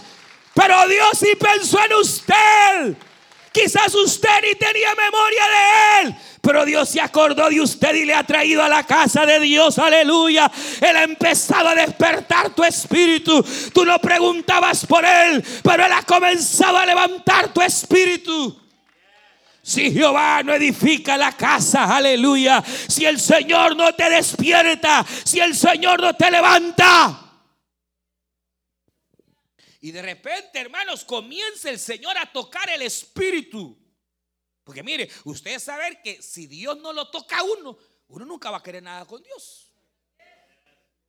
pero 0.53 0.87
Dios 0.87 1.09
sí 1.19 1.29
pensó 1.39 1.83
en 1.83 1.93
usted. 1.93 3.08
Quizás 3.51 3.93
usted 3.95 4.29
ni 4.43 4.55
tenía 4.55 4.89
memoria 4.95 5.43
de 5.43 6.07
Él, 6.07 6.15
pero 6.41 6.65
Dios 6.65 6.89
se 6.89 7.01
acordó 7.01 7.49
de 7.49 7.59
usted 7.59 7.95
y 7.95 8.05
le 8.05 8.13
ha 8.13 8.23
traído 8.23 8.61
a 8.63 8.69
la 8.69 8.83
casa 8.83 9.25
de 9.25 9.39
Dios. 9.39 9.79
Aleluya. 9.79 10.51
Él 10.81 10.95
ha 10.95 11.03
empezado 11.03 11.69
a 11.69 11.75
despertar 11.75 12.51
tu 12.51 12.63
espíritu. 12.63 13.43
Tú 13.73 13.85
no 13.85 13.99
preguntabas 13.99 14.85
por 14.85 15.03
Él, 15.03 15.43
pero 15.63 15.85
Él 15.85 15.91
ha 15.91 16.03
comenzado 16.03 16.77
a 16.77 16.85
levantar 16.85 17.51
tu 17.53 17.61
espíritu. 17.61 18.55
Si 19.61 19.91
Jehová 19.91 20.41
no 20.43 20.53
edifica 20.53 21.17
la 21.17 21.31
casa, 21.33 21.95
aleluya. 21.95 22.63
Si 22.87 23.05
el 23.05 23.19
Señor 23.19 23.75
no 23.75 23.93
te 23.93 24.09
despierta, 24.09 25.05
si 25.23 25.39
el 25.39 25.55
Señor 25.55 26.01
no 26.01 26.13
te 26.15 26.31
levanta. 26.31 27.28
Y 29.81 29.91
de 29.91 30.01
repente, 30.01 30.59
hermanos, 30.59 31.05
comienza 31.05 31.69
el 31.69 31.79
Señor 31.79 32.17
a 32.17 32.31
tocar 32.31 32.69
el 32.69 32.81
espíritu. 32.81 33.77
Porque 34.63 34.83
mire, 34.83 35.09
usted 35.23 35.57
saber 35.59 36.01
que 36.01 36.21
si 36.21 36.47
Dios 36.47 36.77
no 36.79 36.91
lo 36.91 37.09
toca 37.09 37.39
a 37.39 37.43
uno, 37.43 37.77
uno 38.09 38.25
nunca 38.25 38.51
va 38.51 38.57
a 38.57 38.63
querer 38.63 38.83
nada 38.83 39.05
con 39.05 39.23
Dios. 39.23 39.73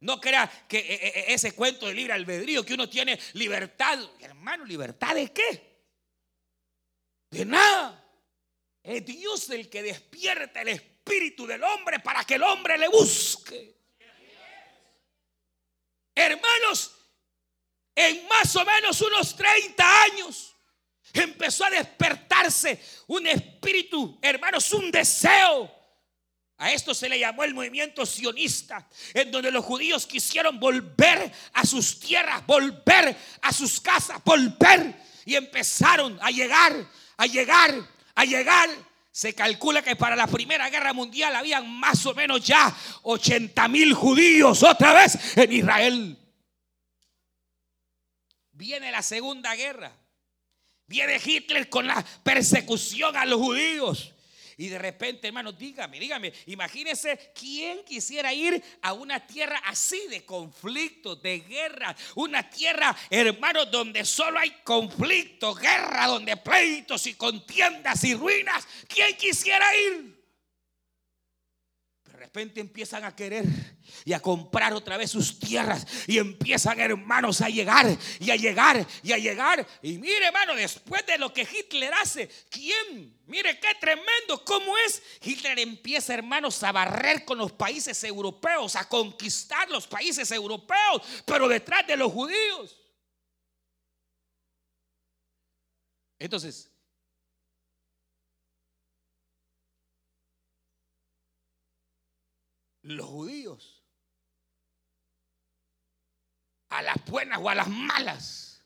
No 0.00 0.20
crea 0.20 0.50
que 0.66 0.78
e, 0.78 0.94
e, 0.94 1.08
e, 1.08 1.34
ese 1.34 1.52
cuento 1.52 1.86
de 1.86 1.94
libre 1.94 2.14
albedrío, 2.14 2.64
que 2.64 2.74
uno 2.74 2.88
tiene 2.88 3.18
libertad. 3.34 3.98
Hermano, 4.20 4.64
¿libertad 4.64 5.14
de 5.14 5.32
qué? 5.32 5.82
De 7.30 7.44
nada. 7.44 7.96
Es 8.82 9.04
Dios 9.04 9.50
el 9.50 9.68
que 9.68 9.82
despierta 9.82 10.62
el 10.62 10.68
espíritu 10.68 11.46
del 11.46 11.62
hombre 11.62 12.00
para 12.00 12.24
que 12.24 12.36
el 12.36 12.42
hombre 12.44 12.78
le 12.78 12.88
busque. 12.88 13.76
Hermanos, 16.14 16.99
en 17.94 18.26
más 18.28 18.54
o 18.56 18.64
menos 18.64 19.00
unos 19.00 19.36
30 19.36 20.02
años, 20.02 20.54
empezó 21.12 21.64
a 21.64 21.70
despertarse 21.70 22.80
un 23.08 23.26
espíritu, 23.26 24.18
hermanos, 24.22 24.72
un 24.72 24.90
deseo. 24.90 25.80
A 26.58 26.72
esto 26.72 26.94
se 26.94 27.08
le 27.08 27.18
llamó 27.18 27.42
el 27.42 27.54
movimiento 27.54 28.04
sionista, 28.04 28.86
en 29.14 29.30
donde 29.30 29.50
los 29.50 29.64
judíos 29.64 30.06
quisieron 30.06 30.60
volver 30.60 31.32
a 31.54 31.64
sus 31.64 31.98
tierras, 31.98 32.46
volver 32.46 33.16
a 33.40 33.52
sus 33.52 33.80
casas, 33.80 34.22
volver. 34.22 34.94
Y 35.24 35.36
empezaron 35.36 36.18
a 36.20 36.30
llegar, 36.30 36.86
a 37.16 37.26
llegar, 37.26 37.74
a 38.14 38.24
llegar. 38.26 38.68
Se 39.10 39.34
calcula 39.34 39.82
que 39.82 39.96
para 39.96 40.14
la 40.14 40.26
Primera 40.26 40.68
Guerra 40.68 40.92
Mundial 40.92 41.34
habían 41.34 41.66
más 41.66 42.04
o 42.04 42.14
menos 42.14 42.44
ya 42.44 42.76
80 43.02 43.66
mil 43.68 43.94
judíos 43.94 44.62
otra 44.62 44.92
vez 44.92 45.18
en 45.36 45.52
Israel. 45.52 46.19
Viene 48.60 48.90
la 48.92 49.02
Segunda 49.02 49.54
Guerra. 49.54 49.90
Viene 50.86 51.18
Hitler 51.24 51.70
con 51.70 51.86
la 51.86 52.04
persecución 52.22 53.16
a 53.16 53.24
los 53.24 53.40
judíos. 53.40 54.12
Y 54.58 54.68
de 54.68 54.78
repente, 54.78 55.28
hermano, 55.28 55.50
dígame, 55.50 55.98
dígame, 55.98 56.30
imagínese 56.44 57.32
quién 57.34 57.82
quisiera 57.86 58.34
ir 58.34 58.62
a 58.82 58.92
una 58.92 59.26
tierra 59.26 59.62
así 59.64 60.08
de 60.08 60.26
conflicto, 60.26 61.16
de 61.16 61.40
guerra, 61.40 61.96
una 62.16 62.50
tierra, 62.50 62.94
hermano, 63.08 63.64
donde 63.64 64.04
solo 64.04 64.38
hay 64.38 64.50
conflicto, 64.62 65.54
guerra, 65.54 66.06
donde 66.08 66.36
pleitos 66.36 67.06
y 67.06 67.14
contiendas 67.14 68.04
y 68.04 68.14
ruinas. 68.14 68.68
¿Quién 68.86 69.16
quisiera 69.16 69.74
ir? 69.74 70.19
Repente 72.30 72.60
empiezan 72.60 73.02
a 73.02 73.16
querer 73.16 73.44
y 74.04 74.12
a 74.12 74.20
comprar 74.20 74.72
otra 74.72 74.96
vez 74.96 75.10
sus 75.10 75.40
tierras 75.40 75.84
y 76.06 76.18
empiezan 76.18 76.78
hermanos 76.78 77.40
a 77.40 77.48
llegar 77.48 77.86
y 78.20 78.30
a 78.30 78.36
llegar 78.36 78.86
y 79.02 79.12
a 79.12 79.18
llegar. 79.18 79.66
Y 79.82 79.98
mire 79.98 80.26
hermano, 80.26 80.54
después 80.54 81.04
de 81.06 81.18
lo 81.18 81.32
que 81.32 81.42
Hitler 81.42 81.92
hace, 81.94 82.30
¿quién? 82.48 83.18
Mire 83.26 83.58
qué 83.58 83.74
tremendo, 83.80 84.44
¿cómo 84.44 84.78
es? 84.86 85.02
Hitler 85.20 85.58
empieza 85.58 86.14
hermanos 86.14 86.62
a 86.62 86.70
barrer 86.70 87.24
con 87.24 87.36
los 87.36 87.50
países 87.50 88.04
europeos, 88.04 88.76
a 88.76 88.88
conquistar 88.88 89.68
los 89.68 89.88
países 89.88 90.30
europeos, 90.30 91.02
pero 91.26 91.48
detrás 91.48 91.84
de 91.84 91.96
los 91.96 92.12
judíos. 92.12 92.76
Entonces, 96.16 96.69
los 102.96 103.06
judíos, 103.06 103.82
a 106.68 106.82
las 106.82 107.04
buenas 107.06 107.38
o 107.42 107.48
a 107.48 107.54
las 107.54 107.68
malas, 107.68 108.64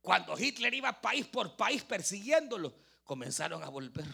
cuando 0.00 0.38
Hitler 0.38 0.72
iba 0.72 1.00
país 1.00 1.26
por 1.26 1.56
país 1.56 1.82
persiguiéndolo, 1.82 2.72
comenzaron 3.02 3.62
a 3.62 3.68
volver. 3.68 4.06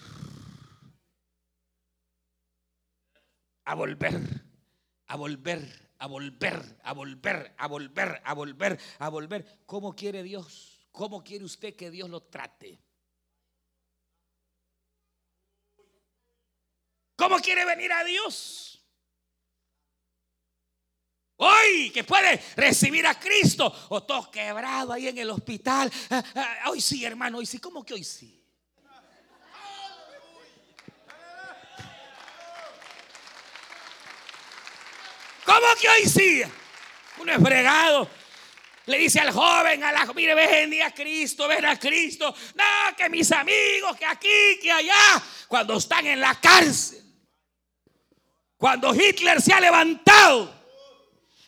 A 3.65 3.75
volver, 3.75 4.15
a 5.07 5.17
volver, 5.17 5.93
a 5.99 6.07
volver, 6.07 6.77
a 6.83 6.93
volver, 6.95 7.55
a 7.59 7.67
volver, 7.67 8.23
a 8.25 8.35
volver, 8.35 8.81
a 8.99 9.09
volver. 9.09 9.63
¿Cómo 9.67 9.95
quiere 9.95 10.23
Dios? 10.23 10.81
¿Cómo 10.93 11.23
quiere 11.23 11.45
usted 11.45 11.77
que 11.77 11.91
Dios 11.91 12.09
lo 12.09 12.23
trate? 12.23 12.81
¿Cómo 17.17 17.39
quiere 17.39 17.65
venir 17.65 17.93
a 17.93 18.05
Dios? 18.05 18.85
Hoy 21.37 21.91
que 21.91 22.05
puede 22.05 22.41
recibir 22.57 23.07
a 23.07 23.19
Cristo 23.19 23.75
o 23.89 24.03
todo 24.05 24.31
quebrado 24.31 24.93
ahí 24.93 25.09
en 25.09 25.19
el 25.19 25.31
hospital. 25.31 25.91
Ah, 26.11 26.23
ah, 26.35 26.71
hoy 26.71 26.81
sí, 26.81 27.05
hermano, 27.05 27.39
hoy 27.39 27.47
sí. 27.47 27.59
¿Cómo 27.59 27.85
que 27.85 27.95
hoy 27.95 28.05
sí? 28.05 28.39
¿Cómo 35.45 35.67
que 35.81 35.89
hoy 35.89 36.09
sí? 36.09 36.43
Uno 37.19 37.33
es 37.33 37.43
fregado. 37.43 38.09
Le 38.87 38.99
dice 38.99 39.21
al 39.21 39.31
joven, 39.31 39.85
a 39.85 39.93
la 39.93 40.13
mire, 40.13 40.35
ven 40.35 40.83
a 40.83 40.91
Cristo, 40.91 41.47
ven 41.47 41.65
a 41.65 41.79
Cristo. 41.79 42.35
No, 42.55 42.97
que 42.97 43.09
mis 43.09 43.31
amigos, 43.31 43.97
que 43.97 44.05
aquí, 44.05 44.59
que 44.61 44.73
allá, 44.73 45.23
cuando 45.47 45.77
están 45.77 46.07
en 46.07 46.21
la 46.21 46.35
cárcel. 46.41 47.01
Cuando 48.57 48.95
Hitler 48.95 49.41
se 49.41 49.53
ha 49.53 49.61
levantado 49.61 50.63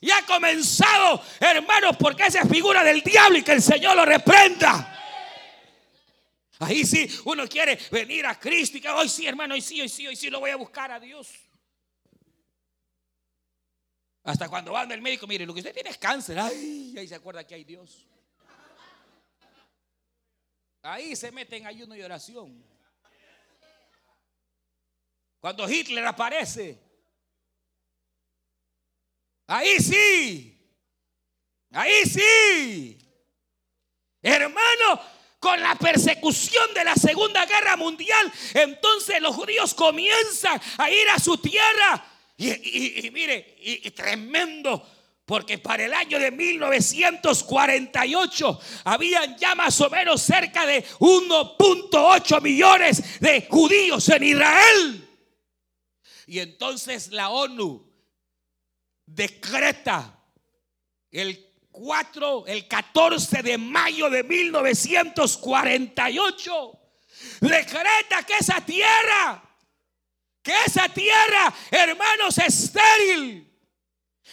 y 0.00 0.10
ha 0.10 0.22
comenzado, 0.22 1.22
hermanos, 1.40 1.96
porque 1.98 2.26
esa 2.26 2.40
es 2.40 2.48
figura 2.48 2.82
del 2.84 3.02
diablo 3.02 3.38
y 3.38 3.42
que 3.42 3.52
el 3.52 3.62
Señor 3.62 3.96
lo 3.96 4.04
reprenda. 4.04 4.90
Ahí 6.60 6.84
sí, 6.84 7.08
uno 7.24 7.48
quiere 7.48 7.78
venir 7.90 8.26
a 8.26 8.38
Cristo 8.38 8.78
y 8.78 8.80
que 8.80 8.88
hoy 8.88 9.08
sí, 9.08 9.26
hermano, 9.26 9.54
hoy 9.54 9.60
sí, 9.60 9.80
hoy 9.80 9.88
sí, 9.88 10.06
hoy 10.06 10.16
sí 10.16 10.30
lo 10.30 10.40
voy 10.40 10.50
a 10.50 10.56
buscar 10.56 10.90
a 10.90 11.00
Dios. 11.00 11.28
Hasta 14.24 14.48
cuando 14.48 14.72
van 14.72 14.88
del 14.88 15.00
médico, 15.00 15.26
mire, 15.26 15.46
lo 15.46 15.54
que 15.54 15.60
usted 15.60 15.74
tiene 15.74 15.90
es 15.90 15.98
cáncer. 15.98 16.38
Ay, 16.38 16.94
ahí 16.98 17.06
se 17.06 17.14
acuerda 17.14 17.46
que 17.46 17.54
hay 17.54 17.64
Dios. 17.64 18.06
Ahí 20.82 21.14
se 21.14 21.30
mete 21.30 21.56
en 21.56 21.66
ayuno 21.66 21.94
y 21.94 22.02
oración. 22.02 22.64
Cuando 25.40 25.68
Hitler 25.68 26.04
aparece, 26.06 26.84
Ahí 29.46 29.78
sí. 29.78 30.58
Ahí 31.72 32.04
sí. 32.04 32.98
Hermano, 34.22 35.00
con 35.38 35.60
la 35.60 35.74
persecución 35.74 36.72
de 36.72 36.84
la 36.84 36.94
Segunda 36.94 37.44
Guerra 37.44 37.76
Mundial, 37.76 38.32
entonces 38.54 39.20
los 39.20 39.36
judíos 39.36 39.74
comienzan 39.74 40.60
a 40.78 40.90
ir 40.90 41.08
a 41.10 41.18
su 41.18 41.36
tierra. 41.38 42.13
Y, 42.36 43.10
mire, 43.12 43.58
y, 43.60 43.88
tremendo, 43.92 44.84
porque 45.24 45.58
para 45.58 45.84
el 45.84 45.94
año 45.94 46.18
de 46.18 46.32
1948 46.32 48.60
habían 48.84 49.38
ya 49.38 49.54
más 49.54 49.80
o 49.80 49.88
menos 49.88 50.20
cerca 50.20 50.66
de 50.66 50.84
1.8 50.98 52.42
millones 52.42 53.20
de 53.20 53.46
judíos 53.48 54.08
en 54.08 54.24
Israel. 54.24 55.08
Y 56.26 56.40
entonces 56.40 57.12
la 57.12 57.28
ONU 57.28 57.94
decreta 59.06 60.18
el 61.10 61.52
4, 61.70 62.46
el 62.46 62.66
14 62.68 63.42
de 63.42 63.58
mayo 63.58 64.08
de 64.08 64.22
1948, 64.22 66.80
decreta 67.40 68.22
que 68.26 68.38
esa 68.38 68.60
tierra, 68.60 69.43
que 70.44 70.52
esa 70.66 70.88
tierra, 70.90 71.52
hermanos, 71.70 72.36
estéril, 72.36 73.50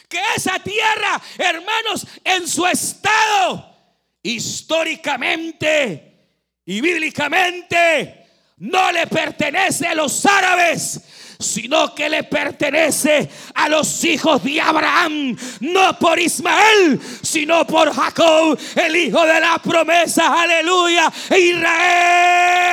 que 0.09 0.19
esa 0.35 0.59
tierra, 0.59 1.21
hermanos, 1.37 2.05
en 2.25 2.45
su 2.45 2.67
estado, 2.67 3.73
históricamente 4.21 6.27
y 6.65 6.81
bíblicamente, 6.81 8.27
no 8.57 8.91
le 8.91 9.07
pertenece 9.07 9.87
a 9.87 9.95
los 9.95 10.25
árabes, 10.25 10.99
sino 11.39 11.95
que 11.95 12.09
le 12.09 12.25
pertenece 12.25 13.29
a 13.55 13.69
los 13.69 14.03
hijos 14.03 14.43
de 14.43 14.59
Abraham, 14.59 15.37
no 15.61 15.97
por 15.97 16.19
Ismael, 16.19 16.99
sino 17.21 17.65
por 17.65 17.95
Jacob, 17.95 18.59
el 18.75 18.95
hijo 18.97 19.25
de 19.25 19.39
la 19.39 19.59
promesa, 19.59 20.41
aleluya, 20.41 21.09
Israel. 21.29 22.71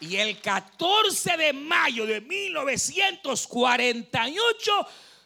Y 0.00 0.16
el 0.16 0.40
14 0.40 1.36
de 1.36 1.52
mayo 1.52 2.06
de 2.06 2.22
1948, 2.22 4.72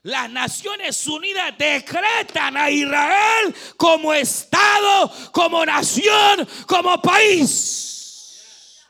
las 0.02 0.28
Naciones 0.28 1.06
Unidas 1.06 1.56
decretan 1.56 2.56
a 2.56 2.68
Israel 2.70 3.54
como 3.76 4.12
Estado, 4.12 5.12
como 5.32 5.64
nación, 5.64 6.48
como 6.66 7.00
país. 7.00 8.80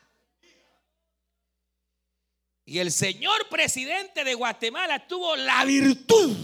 Y 2.64 2.78
el 2.78 2.90
señor 2.90 3.48
presidente 3.50 4.24
de 4.24 4.34
Guatemala 4.34 5.06
tuvo 5.06 5.36
la 5.36 5.64
virtud 5.64 6.34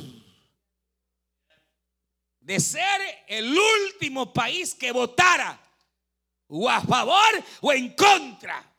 de 2.41 2.61
ser 2.61 3.24
el 3.26 3.57
último 3.57 4.32
país 4.32 4.74
que 4.74 4.93
votara 4.93 5.59
o 6.49 6.68
a 6.68 6.80
favor 6.82 7.43
o 7.62 7.72
en 7.72 7.95
contra. 7.95 8.69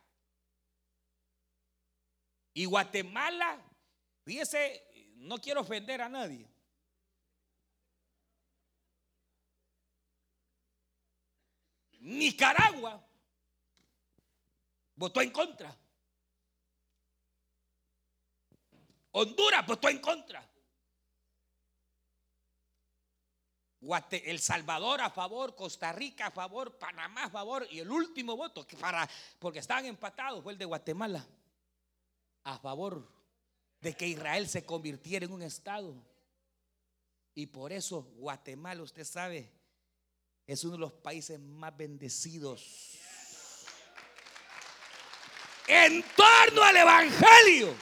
Y 2.54 2.64
Guatemala, 2.66 3.58
fíjese, 4.24 5.12
no 5.16 5.38
quiero 5.38 5.62
ofender 5.62 6.02
a 6.02 6.08
nadie. 6.08 6.48
Nicaragua 12.00 13.04
votó 14.96 15.20
en 15.20 15.30
contra. 15.30 15.76
Honduras 19.12 19.66
votó 19.66 19.88
en 19.88 20.00
contra. 20.00 20.48
El 24.10 24.38
Salvador 24.38 25.00
a 25.00 25.10
favor, 25.10 25.56
Costa 25.56 25.92
Rica 25.92 26.26
a 26.26 26.30
favor, 26.30 26.78
Panamá 26.78 27.24
a 27.24 27.30
favor 27.30 27.66
y 27.70 27.80
el 27.80 27.90
último 27.90 28.36
voto, 28.36 28.66
que 28.66 28.76
para, 28.76 29.08
porque 29.38 29.58
estaban 29.58 29.86
empatados, 29.86 30.42
fue 30.42 30.52
el 30.52 30.58
de 30.58 30.64
Guatemala, 30.64 31.26
a 32.44 32.58
favor 32.58 33.08
de 33.80 33.94
que 33.94 34.06
Israel 34.06 34.48
se 34.48 34.64
convirtiera 34.64 35.26
en 35.26 35.32
un 35.32 35.42
Estado. 35.42 35.94
Y 37.34 37.46
por 37.46 37.72
eso 37.72 38.02
Guatemala, 38.16 38.82
usted 38.82 39.04
sabe, 39.04 39.50
es 40.46 40.64
uno 40.64 40.74
de 40.74 40.80
los 40.80 40.92
países 40.92 41.38
más 41.40 41.76
bendecidos 41.76 42.98
en 45.66 46.04
torno 46.16 46.62
al 46.62 46.76
Evangelio. 46.76 47.74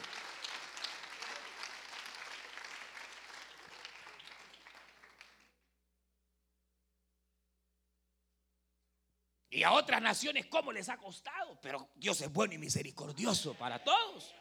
Y 9.52 9.64
a 9.64 9.72
otras 9.72 10.00
naciones, 10.00 10.46
¿cómo 10.46 10.72
les 10.72 10.88
ha 10.88 10.96
costado? 10.96 11.58
Pero 11.60 11.90
Dios 11.96 12.20
es 12.20 12.32
bueno 12.32 12.54
y 12.54 12.58
misericordioso 12.58 13.52
para 13.54 13.82
todos. 13.82 14.32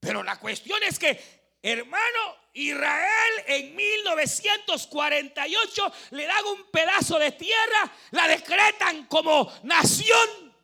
Pero 0.00 0.22
la 0.22 0.40
cuestión 0.40 0.82
es 0.82 0.98
que 0.98 1.40
Hermano, 1.62 2.36
Israel 2.54 3.44
en 3.46 3.76
1948 3.76 5.92
le 6.12 6.26
dan 6.26 6.42
un 6.46 6.70
pedazo 6.70 7.18
de 7.18 7.32
tierra, 7.32 7.92
la 8.12 8.26
decretan 8.28 9.04
como 9.06 9.52
nación. 9.64 10.54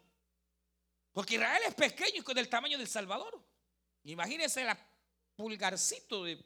Porque 1.13 1.35
Israel 1.35 1.65
es 1.67 1.75
pequeño 1.75 2.21
y 2.21 2.23
con 2.23 2.39
el 2.39 2.49
tamaño 2.49 2.79
del 2.79 2.89
Salvador. 2.89 3.39
Imagínense 4.05 4.63
el 4.63 4.75
pulgarcito 5.35 6.25
de 6.25 6.43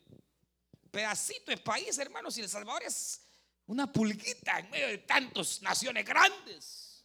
pedacito 0.91 1.53
de 1.53 1.59
país, 1.59 1.97
hermano, 1.99 2.33
si 2.33 2.41
el 2.41 2.49
Salvador 2.49 2.83
es 2.83 3.25
una 3.67 3.93
pulguita 3.93 4.59
en 4.59 4.71
medio 4.71 4.89
de 4.89 4.99
tantas 4.99 5.63
naciones 5.63 6.05
grandes. 6.05 7.05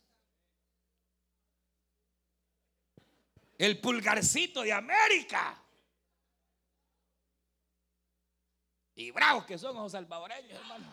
El 3.59 3.79
pulgarcito 3.79 4.63
de 4.63 4.73
América. 4.73 5.61
Y 8.95 9.11
bravos 9.11 9.45
que 9.45 9.57
son 9.57 9.75
los 9.75 9.91
salvadoreños, 9.91 10.59
hermano. 10.59 10.85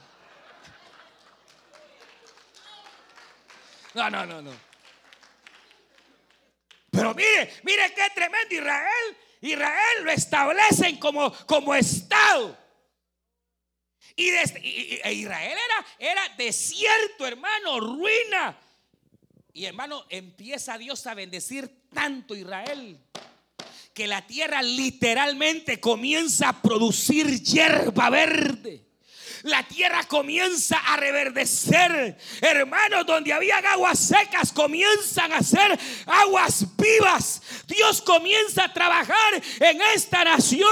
No, 3.94 4.10
no, 4.10 4.26
no, 4.26 4.42
no. 4.42 4.52
Pero 6.90 7.14
mire, 7.14 7.52
mire 7.62 7.94
qué 7.94 8.10
tremendo 8.14 8.54
Israel. 8.54 9.16
Israel 9.40 10.04
lo 10.04 10.10
establecen 10.10 10.98
como, 10.98 11.32
como 11.46 11.74
Estado. 11.74 12.58
Y, 14.16 14.30
e 14.30 15.12
Israel 15.12 15.58
era, 15.58 16.10
era 16.10 16.28
desierto, 16.36 17.26
hermano, 17.26 17.78
ruina. 17.80 18.58
Y 19.52 19.64
hermano, 19.64 20.06
empieza 20.08 20.76
Dios 20.76 21.06
a 21.06 21.14
bendecir 21.14 21.88
tanto 21.90 22.34
Israel 22.34 22.98
que 23.94 24.06
la 24.06 24.26
tierra 24.26 24.62
literalmente 24.62 25.80
comienza 25.80 26.48
a 26.48 26.62
producir 26.62 27.42
hierba 27.42 28.10
verde. 28.10 28.82
La 29.42 29.62
tierra 29.64 30.04
comienza 30.04 30.78
a 30.78 30.96
reverdecer. 30.96 32.16
Hermanos, 32.40 33.04
donde 33.06 33.32
había 33.32 33.58
aguas 33.58 33.98
secas 33.98 34.52
comienzan 34.52 35.32
a 35.32 35.42
ser 35.42 35.76
aguas 36.06 36.64
vivas. 36.76 37.42
Dios 37.66 38.00
comienza 38.02 38.62
a 38.64 38.72
trabajar 38.72 39.42
en 39.58 39.80
esta 39.94 40.22
nación 40.22 40.70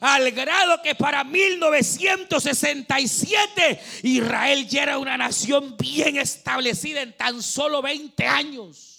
al 0.00 0.32
grado 0.32 0.82
que 0.82 0.96
para 0.96 1.22
1967 1.22 3.80
Israel 4.02 4.66
ya 4.66 4.82
era 4.82 4.98
una 4.98 5.16
nación 5.16 5.76
bien 5.78 6.16
establecida 6.16 7.02
en 7.02 7.16
tan 7.16 7.40
solo 7.42 7.80
20 7.80 8.26
años. 8.26 8.89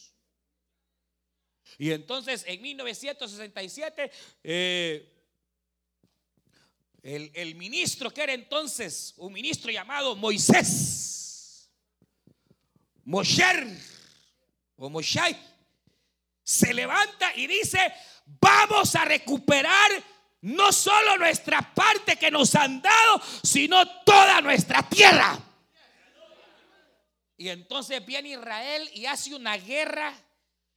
Y 1.82 1.92
entonces 1.94 2.44
en 2.46 2.62
1967, 2.62 4.12
eh, 4.44 5.12
el, 7.02 7.56
ministro 7.56 8.14
que 8.14 8.22
era 8.22 8.34
entonces 8.34 9.16
un 9.18 9.34
ministro 9.34 9.72
llamado 9.72 10.16
Moisés, 10.16 11.72
Mosher 13.04 13.66
o 14.76 14.92
Moshai, 14.92 15.36
se 16.44 16.72
levanta 16.72 17.36
y 17.36 17.48
dice, 17.48 17.80
vamos 18.28 18.96
a 18.96 19.04
recuperar 19.06 19.90
no 20.42 20.72
solo 20.72 21.18
nuestra 21.18 21.74
parte 21.74 22.16
que 22.16 22.30
nos 22.30 22.54
han 22.54 22.80
dado, 22.80 23.24
sino 23.42 24.04
toda 24.04 24.40
nuestra 24.42 24.88
tierra. 24.88 25.36
Y 27.38 27.50
entonces 27.50 28.06
viene 28.06 28.30
Israel 28.30 28.88
y 28.94 29.08
hace 29.08 29.34
una 29.34 29.58
guerra 29.58 30.14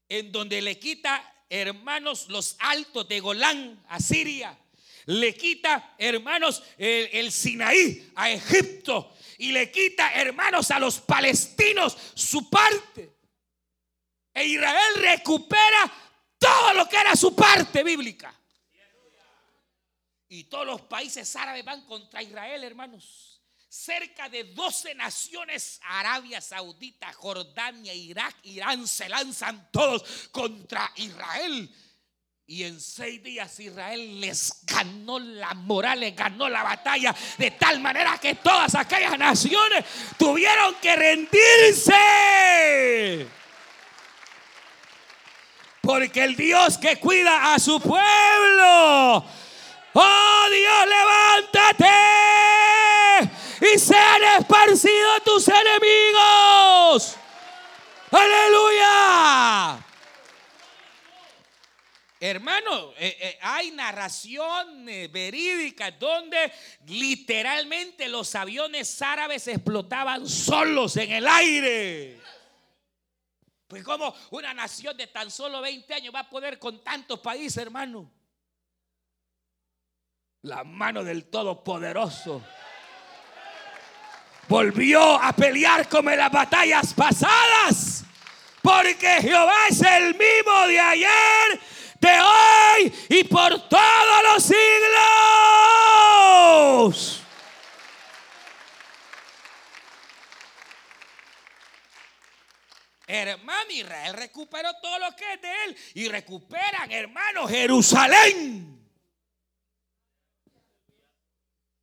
en 0.09 0.33
donde 0.33 0.61
le 0.61 0.79
quita, 0.79 1.45
hermanos, 1.49 2.29
los 2.29 2.57
altos 2.59 3.09
de 3.09 3.21
Golán 3.21 3.83
a 3.89 4.01
Siria. 4.01 4.59
Le 5.07 5.35
quita, 5.35 5.95
hermanos, 5.99 6.63
el, 6.79 7.31
Sinaí 7.31 8.13
a 8.15 8.31
Egipto. 8.31 9.15
Y 9.39 9.53
le 9.53 9.71
quita, 9.71 10.13
hermanos, 10.15 10.71
a 10.71 10.79
los 10.79 11.01
palestinos 11.01 11.97
su 12.15 12.49
parte. 12.49 13.17
E 14.33 14.45
Israel 14.45 14.95
recupera 14.97 15.93
todo 16.39 16.75
lo 16.75 16.89
que 16.89 16.97
era 16.97 17.15
su 17.15 17.35
parte 17.35 17.83
bíblica. 17.83 18.35
Y 20.29 20.45
todos 20.45 20.67
los 20.67 20.81
países 20.83 21.37
árabes 21.37 21.65
van 21.65 21.85
contra 21.87 22.23
Israel, 22.23 22.65
hermanos 22.65 23.24
cerca 23.75 24.29
de 24.29 24.45
12 24.45 24.95
naciones, 24.95 25.81
Arabia 25.83 26.41
Saudita, 26.41 27.13
Jordania, 27.15 27.93
Irak, 27.93 28.37
Irán, 28.45 28.87
se 28.87 29.09
lanzan 29.09 29.69
todos 29.73 30.29
contra 30.31 30.93
Israel. 30.95 31.69
Y 32.47 32.63
en 32.63 32.81
seis 32.81 33.21
días 33.23 33.59
Israel 33.59 34.21
les 34.21 34.61
ganó 34.63 35.19
la 35.19 35.55
moral, 35.55 35.99
les 36.01 36.15
ganó 36.15 36.49
la 36.49 36.63
batalla 36.63 37.13
de 37.37 37.51
tal 37.53 37.81
manera 37.81 38.17
que 38.19 38.37
todas 38.37 38.77
aquellas 38.77 39.19
naciones 39.19 39.85
tuvieron 40.17 40.77
que 40.77 40.95
rendirse. 40.95 41.97
Porque 45.81 46.23
el 46.23 46.37
Dios 46.37 46.79
que 46.79 47.01
cuida 47.01 47.55
a 47.55 47.59
su 47.59 47.81
pueblo, 47.81 49.25
oh 49.95 50.47
Dios, 50.51 50.87
levántate 50.87 52.74
y 53.73 53.79
sean 53.79 54.23
esparcidos 54.39 55.25
tus 55.25 55.49
enemigos. 55.49 57.17
Aleluya. 58.11 59.85
Hermano, 62.21 62.93
eh, 62.97 63.17
eh, 63.21 63.39
hay 63.43 63.71
narración 63.71 64.87
verídica 64.87 65.91
donde 65.91 66.53
literalmente 66.87 68.09
los 68.09 68.35
aviones 68.35 69.03
árabes 69.03 69.47
explotaban 69.49 70.27
solos 70.29 70.97
en 70.97 71.13
el 71.13 71.27
aire. 71.27 72.21
Pues 73.67 73.83
como 73.83 74.15
una 74.31 74.55
nación 74.55 74.97
de 74.97 75.07
tan 75.09 75.31
solo 75.31 75.61
20 75.61 75.93
años 75.95 76.15
va 76.15 76.21
a 76.21 76.31
poder 76.31 76.59
con 76.59 76.83
tantos 76.83 77.21
países, 77.21 77.59
hermano. 77.59 78.11
La 80.43 80.65
mano 80.65 81.03
del 81.03 81.27
Todopoderoso 81.31 82.43
volvió 84.49 85.21
a 85.21 85.33
pelear 85.33 85.89
como 85.89 86.11
en 86.11 86.19
las 86.19 86.31
batallas 86.31 86.93
pasadas. 86.95 88.05
Porque 88.63 89.21
Jehová 89.21 89.67
es 89.69 89.81
el 89.83 90.15
mismo 90.15 90.67
de 90.67 90.81
ayer, 90.81 91.61
de 92.01 92.21
hoy 92.21 92.93
y 93.11 93.25
por 93.25 93.69
todos 93.69 94.23
los 94.33 94.43
siglos. 94.43 94.65
Hermano, 103.07 103.71
Israel 103.71 104.15
recuperó 104.15 104.73
todo 104.81 104.99
lo 104.99 105.15
que 105.15 105.35
es 105.35 105.43
de 105.43 105.65
él 105.65 105.77
y 105.95 106.09
recuperan, 106.09 106.91
hermano, 106.91 107.47
Jerusalén. 107.47 108.83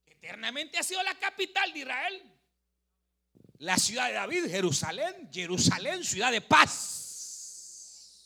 Eternamente 0.07 0.79
ha 0.79 0.83
sido 0.83 1.03
la 1.03 1.13
capital 1.15 1.71
de 1.73 1.79
Israel 1.79 2.40
la 3.61 3.77
ciudad 3.77 4.07
de 4.07 4.13
David, 4.13 4.49
Jerusalén, 4.49 5.29
Jerusalén, 5.31 6.03
ciudad 6.03 6.31
de 6.31 6.41
paz. 6.41 8.17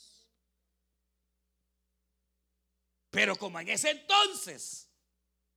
Pero 3.10 3.36
como 3.36 3.60
en 3.60 3.68
ese 3.68 3.90
entonces 3.90 4.90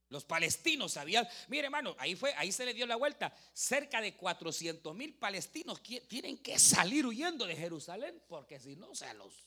los 0.09 0.25
palestinos 0.25 0.93
sabían, 0.93 1.29
mire 1.47 1.67
hermano, 1.67 1.95
ahí 1.99 2.17
fue, 2.17 2.35
ahí 2.35 2.51
se 2.51 2.65
le 2.65 2.75
dio 2.75 2.87
la 2.87 2.97
vuelta, 2.97 3.33
cerca 3.53 4.01
de 4.01 4.17
400 4.17 4.97
mil 4.97 5.15
palestinos 5.15 5.81
tienen 6.09 6.39
que 6.39 6.59
salir 6.59 7.07
huyendo 7.07 7.47
de 7.47 7.55
Jerusalén, 7.55 8.21
porque 8.27 8.59
si 8.59 8.75
no, 8.75 8.91
o 8.91 8.95
sea, 8.97 9.15
los... 9.15 9.47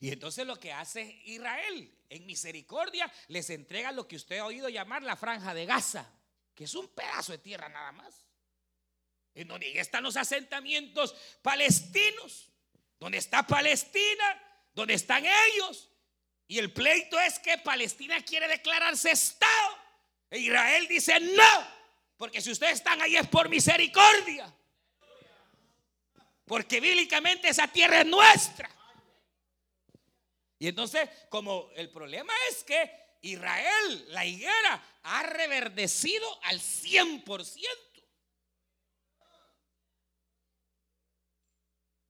Y 0.00 0.10
entonces 0.10 0.46
lo 0.46 0.54
que 0.60 0.72
hace 0.72 1.20
Israel 1.24 1.92
en 2.10 2.26
misericordia 2.26 3.12
les 3.26 3.50
entrega 3.50 3.90
lo 3.90 4.06
que 4.06 4.14
usted 4.14 4.38
ha 4.38 4.46
oído 4.46 4.68
llamar 4.68 5.02
la 5.02 5.16
franja 5.16 5.52
de 5.52 5.66
Gaza, 5.66 6.12
que 6.58 6.64
es 6.64 6.74
un 6.74 6.88
pedazo 6.88 7.30
de 7.30 7.38
tierra 7.38 7.68
nada 7.68 7.92
más. 7.92 8.26
En 9.32 9.46
donde 9.46 9.78
están 9.78 10.02
los 10.02 10.16
asentamientos 10.16 11.14
palestinos, 11.40 12.50
donde 12.98 13.18
está 13.18 13.46
Palestina, 13.46 14.66
donde 14.74 14.94
están 14.94 15.24
ellos. 15.24 15.88
Y 16.48 16.58
el 16.58 16.72
pleito 16.72 17.20
es 17.20 17.38
que 17.38 17.58
Palestina 17.58 18.20
quiere 18.24 18.48
declararse 18.48 19.12
Estado. 19.12 19.78
E 20.30 20.40
Israel 20.40 20.88
dice 20.88 21.20
no, 21.20 21.68
porque 22.16 22.40
si 22.40 22.50
ustedes 22.50 22.72
están 22.72 23.00
ahí 23.02 23.16
es 23.16 23.28
por 23.28 23.48
misericordia. 23.48 24.52
Porque 26.44 26.80
bíblicamente 26.80 27.50
esa 27.50 27.68
tierra 27.68 28.00
es 28.00 28.06
nuestra. 28.06 28.68
Y 30.58 30.66
entonces, 30.66 31.08
como 31.28 31.70
el 31.76 31.88
problema 31.92 32.32
es 32.50 32.64
que 32.64 33.07
Israel, 33.20 34.06
la 34.08 34.24
higuera, 34.24 34.82
ha 35.02 35.22
reverdecido 35.24 36.26
al 36.44 36.60
100%. 36.60 37.88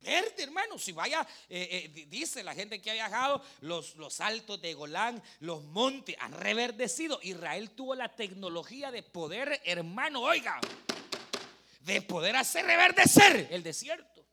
Verde, 0.01 0.43
hermano, 0.43 0.79
si 0.79 0.93
vaya, 0.93 1.27
eh, 1.49 1.91
eh, 1.95 2.07
dice 2.07 2.43
la 2.43 2.55
gente 2.55 2.81
que 2.81 2.91
ha 2.91 2.95
viajado, 2.95 3.43
los, 3.61 3.97
los 3.97 4.21
altos 4.21 4.61
de 4.61 4.73
Golán, 4.73 5.23
los 5.41 5.63
montes, 5.65 6.17
han 6.21 6.33
reverdecido. 6.33 7.19
Israel 7.23 7.73
tuvo 7.73 7.95
la 7.95 8.15
tecnología 8.15 8.91
de 8.91 9.03
poder, 9.03 9.61
hermano, 9.65 10.23
oiga, 10.23 10.61
de 11.81 12.01
poder 12.03 12.37
hacer 12.37 12.65
reverdecer 12.65 13.49
el 13.51 13.63
desierto. 13.63 14.25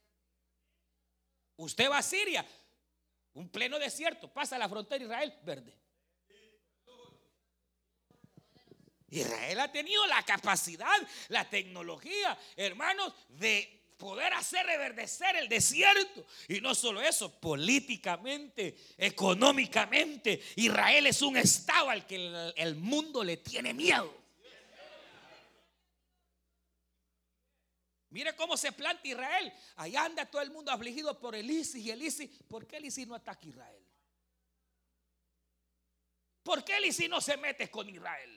Usted 1.58 1.90
va 1.90 1.98
a 1.98 2.04
Siria, 2.04 2.46
un 3.34 3.50
pleno 3.50 3.80
desierto, 3.80 4.32
pasa 4.32 4.58
la 4.58 4.70
frontera 4.70 5.04
Israel, 5.04 5.34
verde. 5.44 5.85
Israel 9.20 9.60
ha 9.60 9.72
tenido 9.72 10.06
la 10.08 10.24
capacidad, 10.24 10.96
la 11.30 11.50
tecnología, 11.50 12.38
hermanos, 12.56 13.14
de 13.30 13.76
poder 13.98 14.34
hacer 14.34 14.66
reverdecer 14.66 15.36
el 15.36 15.50
desierto. 15.50 16.26
Y 16.48 16.62
no 16.62 16.76
solo 16.76 17.02
eso, 17.02 17.40
políticamente, 17.40 18.76
económicamente, 18.98 20.42
Israel 20.56 21.08
es 21.08 21.22
un 21.22 21.38
estado 21.38 21.90
al 21.90 22.06
que 22.06 22.54
el, 22.56 22.76
mundo 22.76 23.24
le 23.24 23.38
tiene 23.38 23.74
miedo. 23.74 24.26
Mire 28.10 28.34
cómo 28.36 28.56
se 28.56 28.72
planta 28.72 29.06
Israel. 29.06 29.52
Allá 29.76 30.06
anda 30.06 30.26
todo 30.26 30.42
el 30.42 30.52
mundo 30.52 30.72
afligido 30.72 31.20
por 31.20 31.36
el 31.36 31.50
ISIS 31.50 31.84
y 31.84 31.92
el 31.92 32.02
ISIS. 32.02 32.30
¿Por 32.48 32.66
qué 32.66 32.78
el 32.78 32.86
ISIS 32.86 33.08
no 33.08 33.16
ataca 33.16 33.42
a 33.46 33.50
Israel? 33.50 33.86
¿Por 36.44 36.64
qué 36.64 36.78
el 36.78 36.86
ISIS 36.86 37.10
no 37.10 37.20
se 37.20 37.36
mete 37.36 37.70
con 37.70 37.90
Israel? 37.90 38.35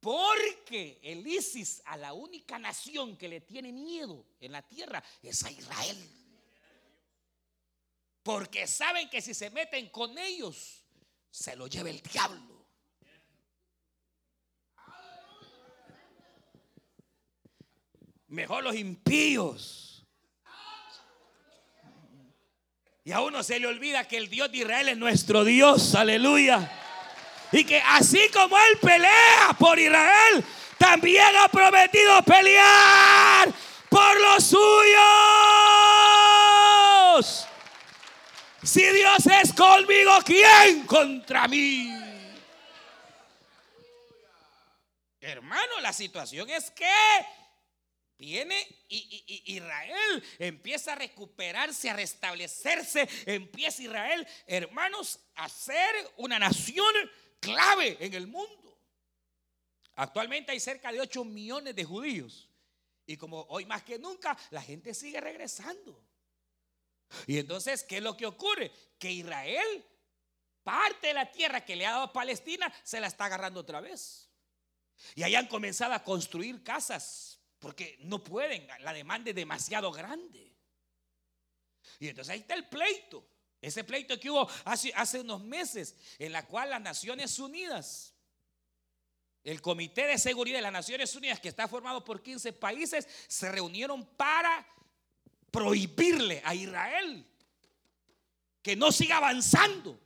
Porque 0.00 1.00
el 1.02 1.26
ISIS 1.26 1.82
a 1.84 1.96
la 1.96 2.12
única 2.12 2.58
nación 2.58 3.16
que 3.16 3.28
le 3.28 3.40
tiene 3.40 3.72
miedo 3.72 4.24
en 4.40 4.52
la 4.52 4.62
tierra 4.62 5.02
es 5.22 5.42
a 5.44 5.50
Israel. 5.50 5.96
Porque 8.22 8.66
saben 8.66 9.08
que 9.10 9.20
si 9.20 9.34
se 9.34 9.50
meten 9.50 9.88
con 9.88 10.16
ellos, 10.18 10.84
se 11.30 11.56
lo 11.56 11.66
lleva 11.66 11.90
el 11.90 12.00
diablo. 12.00 12.66
Mejor 18.28 18.62
los 18.62 18.76
impíos. 18.76 20.06
Y 23.02 23.12
a 23.12 23.22
uno 23.22 23.42
se 23.42 23.58
le 23.58 23.66
olvida 23.66 24.06
que 24.06 24.18
el 24.18 24.28
Dios 24.28 24.52
de 24.52 24.58
Israel 24.58 24.90
es 24.90 24.98
nuestro 24.98 25.42
Dios. 25.42 25.94
Aleluya. 25.94 26.87
Y 27.52 27.64
que 27.64 27.80
así 27.80 28.28
como 28.30 28.58
Él 28.58 28.78
pelea 28.80 29.56
por 29.58 29.78
Israel, 29.78 30.44
también 30.76 31.34
ha 31.36 31.48
prometido 31.48 32.22
pelear 32.22 33.52
por 33.88 34.20
los 34.20 34.44
suyos. 34.44 34.98
Si 38.62 38.82
Dios 38.82 39.26
es 39.26 39.52
conmigo, 39.54 40.12
¿quién 40.24 40.84
contra 40.84 41.48
mí? 41.48 41.94
Hermano, 45.20 45.80
la 45.80 45.92
situación 45.92 46.48
es 46.50 46.70
que 46.70 46.86
Viene 48.18 48.66
y, 48.88 49.44
Israel 49.46 50.24
empieza 50.40 50.92
a 50.92 50.96
recuperarse, 50.96 51.88
a 51.88 51.92
restablecerse. 51.92 53.08
Empieza 53.26 53.82
Israel, 53.82 54.26
hermanos, 54.48 55.20
a 55.36 55.48
ser 55.48 55.94
una 56.16 56.36
nación 56.40 56.92
clave 57.40 57.96
en 58.00 58.14
el 58.14 58.26
mundo. 58.26 58.78
Actualmente 59.96 60.52
hay 60.52 60.60
cerca 60.60 60.92
de 60.92 61.00
8 61.00 61.24
millones 61.24 61.74
de 61.74 61.84
judíos. 61.84 62.48
Y 63.06 63.16
como 63.16 63.42
hoy 63.48 63.64
más 63.66 63.82
que 63.82 63.98
nunca, 63.98 64.38
la 64.50 64.62
gente 64.62 64.94
sigue 64.94 65.20
regresando. 65.20 66.04
Y 67.26 67.38
entonces, 67.38 67.82
¿qué 67.84 67.96
es 67.96 68.02
lo 68.02 68.16
que 68.16 68.26
ocurre? 68.26 68.70
Que 68.98 69.10
Israel, 69.10 69.84
parte 70.62 71.08
de 71.08 71.14
la 71.14 71.30
tierra 71.30 71.64
que 71.64 71.74
le 71.74 71.86
ha 71.86 71.92
dado 71.92 72.04
a 72.04 72.12
Palestina, 72.12 72.72
se 72.84 73.00
la 73.00 73.06
está 73.06 73.24
agarrando 73.24 73.60
otra 73.60 73.80
vez. 73.80 74.28
Y 75.14 75.22
ahí 75.22 75.34
han 75.34 75.46
comenzado 75.46 75.94
a 75.94 76.04
construir 76.04 76.62
casas 76.62 77.40
porque 77.58 77.98
no 78.02 78.22
pueden, 78.22 78.68
la 78.80 78.92
demanda 78.92 79.30
es 79.30 79.36
demasiado 79.36 79.90
grande. 79.90 80.56
Y 81.98 82.08
entonces 82.08 82.32
ahí 82.32 82.40
está 82.40 82.54
el 82.54 82.68
pleito. 82.68 83.26
Ese 83.60 83.84
pleito 83.84 84.18
que 84.20 84.30
hubo 84.30 84.48
hace, 84.64 84.92
hace 84.94 85.20
unos 85.20 85.42
meses, 85.42 85.96
en 86.18 86.32
la 86.32 86.46
cual 86.46 86.70
las 86.70 86.80
Naciones 86.80 87.38
Unidas, 87.38 88.14
el 89.42 89.60
Comité 89.60 90.06
de 90.06 90.18
Seguridad 90.18 90.58
de 90.58 90.62
las 90.62 90.72
Naciones 90.72 91.14
Unidas, 91.16 91.40
que 91.40 91.48
está 91.48 91.66
formado 91.66 92.04
por 92.04 92.22
15 92.22 92.52
países, 92.52 93.08
se 93.26 93.50
reunieron 93.50 94.04
para 94.16 94.66
prohibirle 95.50 96.42
a 96.44 96.54
Israel 96.54 97.26
que 98.62 98.76
no 98.76 98.92
siga 98.92 99.16
avanzando, 99.16 99.98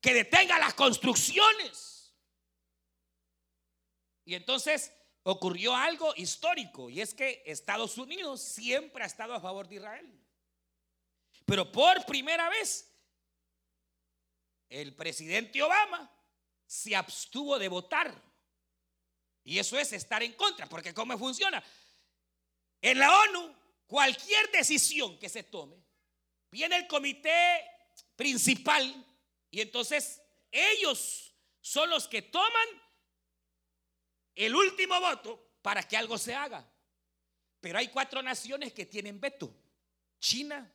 que 0.00 0.14
detenga 0.14 0.58
las 0.58 0.74
construcciones. 0.74 2.14
Y 4.24 4.34
entonces 4.34 4.92
ocurrió 5.24 5.74
algo 5.74 6.14
histórico 6.16 6.88
y 6.88 7.00
es 7.00 7.12
que 7.12 7.42
Estados 7.44 7.98
Unidos 7.98 8.40
siempre 8.40 9.02
ha 9.02 9.06
estado 9.06 9.34
a 9.34 9.40
favor 9.40 9.68
de 9.68 9.76
Israel. 9.76 10.19
Pero 11.50 11.72
por 11.72 12.06
primera 12.06 12.48
vez, 12.48 12.88
el 14.68 14.94
presidente 14.94 15.60
Obama 15.60 16.08
se 16.64 16.94
abstuvo 16.94 17.58
de 17.58 17.66
votar. 17.66 18.14
Y 19.42 19.58
eso 19.58 19.76
es 19.76 19.92
estar 19.92 20.22
en 20.22 20.34
contra, 20.34 20.68
porque 20.68 20.94
¿cómo 20.94 21.18
funciona? 21.18 21.60
En 22.80 23.00
la 23.00 23.12
ONU, 23.22 23.52
cualquier 23.88 24.48
decisión 24.52 25.18
que 25.18 25.28
se 25.28 25.42
tome, 25.42 25.76
viene 26.52 26.76
el 26.76 26.86
comité 26.86 27.68
principal 28.14 29.04
y 29.50 29.60
entonces 29.60 30.22
ellos 30.52 31.34
son 31.60 31.90
los 31.90 32.06
que 32.06 32.22
toman 32.22 32.68
el 34.36 34.54
último 34.54 35.00
voto 35.00 35.56
para 35.62 35.82
que 35.82 35.96
algo 35.96 36.16
se 36.16 36.32
haga. 36.32 36.64
Pero 37.58 37.76
hay 37.76 37.88
cuatro 37.88 38.22
naciones 38.22 38.72
que 38.72 38.86
tienen 38.86 39.18
veto. 39.18 39.52
China, 40.20 40.72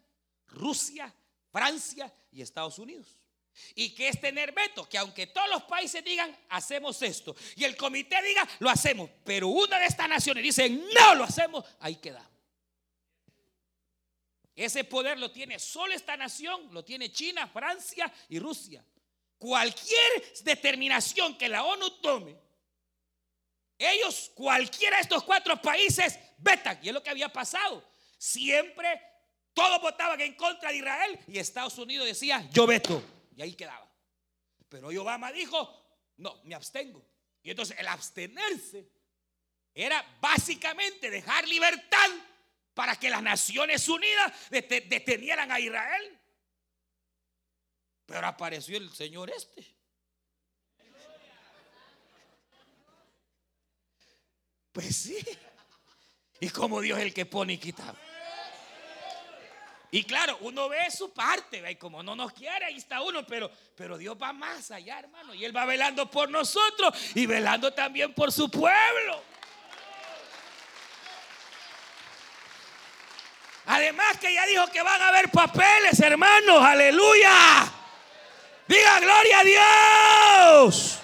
Rusia, 0.47 1.13
Francia 1.51 2.11
y 2.31 2.41
Estados 2.41 2.79
Unidos. 2.79 3.17
¿Y 3.73 3.95
qué 3.95 4.09
es 4.09 4.19
tener 4.19 4.51
veto? 4.51 4.87
Que 4.87 4.97
aunque 4.97 5.27
todos 5.27 5.49
los 5.49 5.63
países 5.63 6.03
digan, 6.03 6.35
hacemos 6.49 7.01
esto, 7.01 7.35
y 7.55 7.63
el 7.63 7.77
comité 7.77 8.21
diga, 8.21 8.47
lo 8.59 8.69
hacemos, 8.69 9.09
pero 9.23 9.47
una 9.47 9.79
de 9.79 9.85
estas 9.85 10.09
naciones 10.09 10.43
dice, 10.43 10.69
no 10.69 11.15
lo 11.15 11.23
hacemos, 11.23 11.63
ahí 11.79 11.95
queda. 11.95 12.29
Ese 14.55 14.83
poder 14.83 15.19
lo 15.19 15.31
tiene 15.31 15.59
solo 15.59 15.93
esta 15.93 16.15
nación, 16.17 16.69
lo 16.71 16.83
tiene 16.83 17.11
China, 17.11 17.47
Francia 17.47 18.11
y 18.29 18.39
Rusia. 18.39 18.83
Cualquier 19.37 20.33
determinación 20.43 21.37
que 21.37 21.49
la 21.49 21.63
ONU 21.63 21.89
tome 22.01 22.45
ellos, 23.77 24.31
cualquiera 24.33 24.97
de 24.97 25.03
estos 25.03 25.23
cuatro 25.23 25.61
países, 25.61 26.17
vetan. 26.37 26.79
Y 26.81 26.89
es 26.89 26.93
lo 26.93 27.03
que 27.03 27.09
había 27.09 27.29
pasado. 27.29 27.83
Siempre 28.17 29.01
todos 29.55 29.81
votaban 29.81 30.19
en 30.19 30.35
contra 30.35 30.69
de 30.69 30.77
Israel 30.77 31.19
y 31.27 31.39
Estados 31.39 31.77
Unidos 31.77 32.05
decía, 32.05 32.47
yo 32.51 32.67
veto. 32.67 33.01
Y 33.35 33.41
ahí 33.41 33.55
quedaba. 33.55 33.89
Pero 34.67 34.87
hoy 34.87 34.97
Obama 34.97 35.31
dijo, 35.31 35.67
no, 36.17 36.41
me 36.43 36.53
abstengo. 36.53 37.03
Y 37.41 37.51
entonces 37.51 37.79
el 37.79 37.87
abstenerse 37.87 38.91
era 39.73 40.05
básicamente 40.19 41.09
dejar 41.09 41.47
libertad 41.47 42.09
para 42.73 42.97
que 42.97 43.09
las 43.09 43.23
Naciones 43.23 43.87
Unidas 43.87 44.33
detenieran 44.49 45.49
a 45.49 45.59
Israel. 45.59 46.19
Pero 48.05 48.27
apareció 48.27 48.77
el 48.77 48.93
señor 48.93 49.31
este. 49.31 49.73
Pues 54.73 54.93
sí. 54.97 55.17
Y 56.41 56.49
como 56.49 56.81
Dios 56.81 56.99
es 56.99 57.05
el 57.05 57.13
que 57.13 57.25
pone 57.25 57.53
y 57.53 57.57
quita. 57.57 57.95
Y 59.95 60.03
claro, 60.03 60.37
uno 60.41 60.67
ve 60.67 60.91
su 60.91 61.13
parte, 61.13 61.63
y 61.71 61.75
como 61.77 62.03
no 62.03 62.17
nos 62.17 62.33
quiere, 62.33 62.65
ahí 62.65 62.75
está 62.75 62.99
uno, 62.99 63.25
pero, 63.25 63.49
pero 63.77 63.97
Dios 63.97 64.17
va 64.21 64.33
más 64.33 64.69
allá, 64.71 64.99
hermano. 64.99 65.33
Y 65.33 65.45
Él 65.45 65.55
va 65.55 65.63
velando 65.63 66.11
por 66.11 66.29
nosotros 66.29 66.93
y 67.15 67.25
velando 67.25 67.73
también 67.73 68.13
por 68.13 68.29
su 68.29 68.51
pueblo. 68.51 69.23
Además 73.67 74.17
que 74.19 74.33
ya 74.33 74.45
dijo 74.47 74.67
que 74.67 74.81
van 74.81 75.01
a 75.01 75.07
haber 75.07 75.31
papeles, 75.31 75.97
hermanos, 76.01 76.61
aleluya. 76.61 77.71
Diga 78.67 78.99
gloria 78.99 79.39
a 79.39 79.43
Dios. 79.45 80.99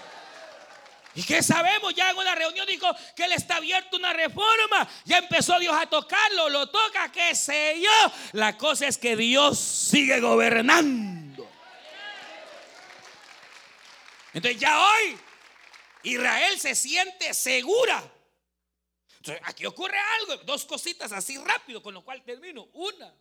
¿Y 1.14 1.24
qué 1.24 1.43
sabemos? 1.43 1.93
Ya 1.93 2.09
en 2.09 2.18
una 2.18 2.36
reunión 2.36 2.66
dijo 2.66 2.88
que 3.16 3.26
él 3.26 3.34
está 3.34 3.57
abierto 3.57 3.97
una 3.97 4.14
reforma. 4.14 4.88
Ya 5.05 5.18
empezó 5.18 5.59
Dios 5.59 5.76
a 5.78 5.88
tocarlo, 5.88 6.49
lo 6.49 6.70
toca, 6.70 7.12
qué 7.12 7.36
sé 7.36 7.82
yo. 7.82 8.14
La 8.34 8.57
cosa 8.57 8.88
es 8.88 8.97
que 8.97 9.16
Dios 9.16 9.59
sigue 9.59 10.20
gobernando. 10.22 11.49
Entonces 14.34 14.62
ya 14.62 14.80
hoy 14.80 15.18
Israel 16.03 16.57
se 16.59 16.76
siente 16.76 17.34
segura. 17.34 18.01
Entonces 19.18 19.43
aquí 19.45 19.66
ocurre 19.66 19.97
algo, 20.20 20.38
dos 20.45 20.66
cositas 20.66 21.12
así 21.12 21.38
rápido, 21.38 21.84
con 21.84 21.93
lo 21.93 22.03
cual 22.05 22.24
termino. 22.24 22.70
Una 22.74 23.14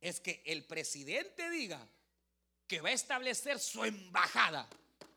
es 0.00 0.20
que 0.20 0.42
el 0.46 0.64
presidente 0.64 1.50
diga 1.50 1.86
que 2.66 2.80
va 2.80 2.88
a 2.88 2.92
establecer 2.92 3.60
su 3.60 3.84
embajada 3.84 4.66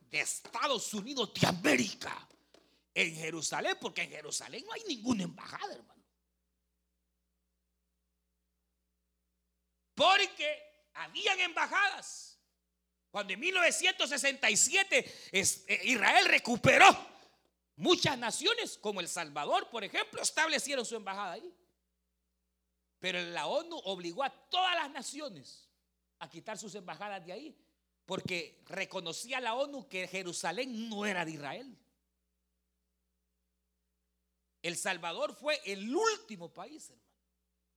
de 0.10 0.22
Estados 0.22 0.93
Unidos 0.93 1.34
de 1.34 1.47
América 1.47 2.28
en 2.93 3.16
Jerusalén, 3.16 3.78
porque 3.80 4.03
en 4.03 4.10
Jerusalén 4.10 4.64
no 4.66 4.74
hay 4.74 4.84
ninguna 4.88 5.24
embajada, 5.24 5.74
hermano. 5.74 6.03
Porque 9.93 10.89
habían 10.93 11.39
embajadas. 11.39 12.39
Cuando 13.12 13.34
en 13.34 13.39
1967 13.39 15.30
eh, 15.32 15.82
Israel 15.86 16.26
recuperó 16.26 16.88
muchas 17.76 18.18
naciones, 18.18 18.78
como 18.78 18.99
El 18.99 19.07
Salvador, 19.07 19.70
por 19.70 19.84
ejemplo, 19.84 20.22
establecieron 20.22 20.86
su 20.86 20.95
embajada 20.95 21.34
ahí. 21.34 21.55
Pero 22.99 23.22
la 23.22 23.47
ONU 23.47 23.78
obligó 23.86 24.24
a 24.24 24.30
todas 24.30 24.76
las 24.76 24.91
naciones 24.91 25.70
a 26.20 26.30
quitar 26.30 26.57
sus 26.57 26.76
embajadas 26.76 27.26
de 27.26 27.32
ahí 27.32 27.69
porque 28.10 28.60
reconocía 28.66 29.39
la 29.39 29.53
ONU 29.53 29.88
que 29.88 30.07
Jerusalén 30.07 30.89
no 30.89 31.05
era 31.05 31.24
de 31.24 31.34
Israel. 31.34 31.78
El 34.64 34.76
Salvador 34.76 35.36
fue 35.36 35.62
el 35.64 35.95
último 35.95 36.51
país, 36.51 36.89
hermano, 36.89 37.07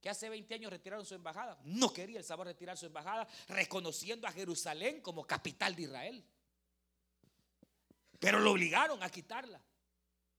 que 0.01 0.09
hace 0.09 0.31
20 0.31 0.55
años 0.55 0.71
retiraron 0.71 1.05
su 1.05 1.15
embajada. 1.15 1.61
No 1.65 1.93
quería 1.93 2.19
El 2.19 2.25
Salvador 2.25 2.55
retirar 2.55 2.79
su 2.79 2.87
embajada, 2.87 3.29
reconociendo 3.49 4.27
a 4.27 4.33
Jerusalén 4.33 5.03
como 5.03 5.27
capital 5.27 5.77
de 5.77 5.83
Israel. 5.83 6.25
Pero 8.19 8.41
lo 8.41 8.53
obligaron 8.53 9.03
a 9.03 9.11
quitarla 9.11 9.63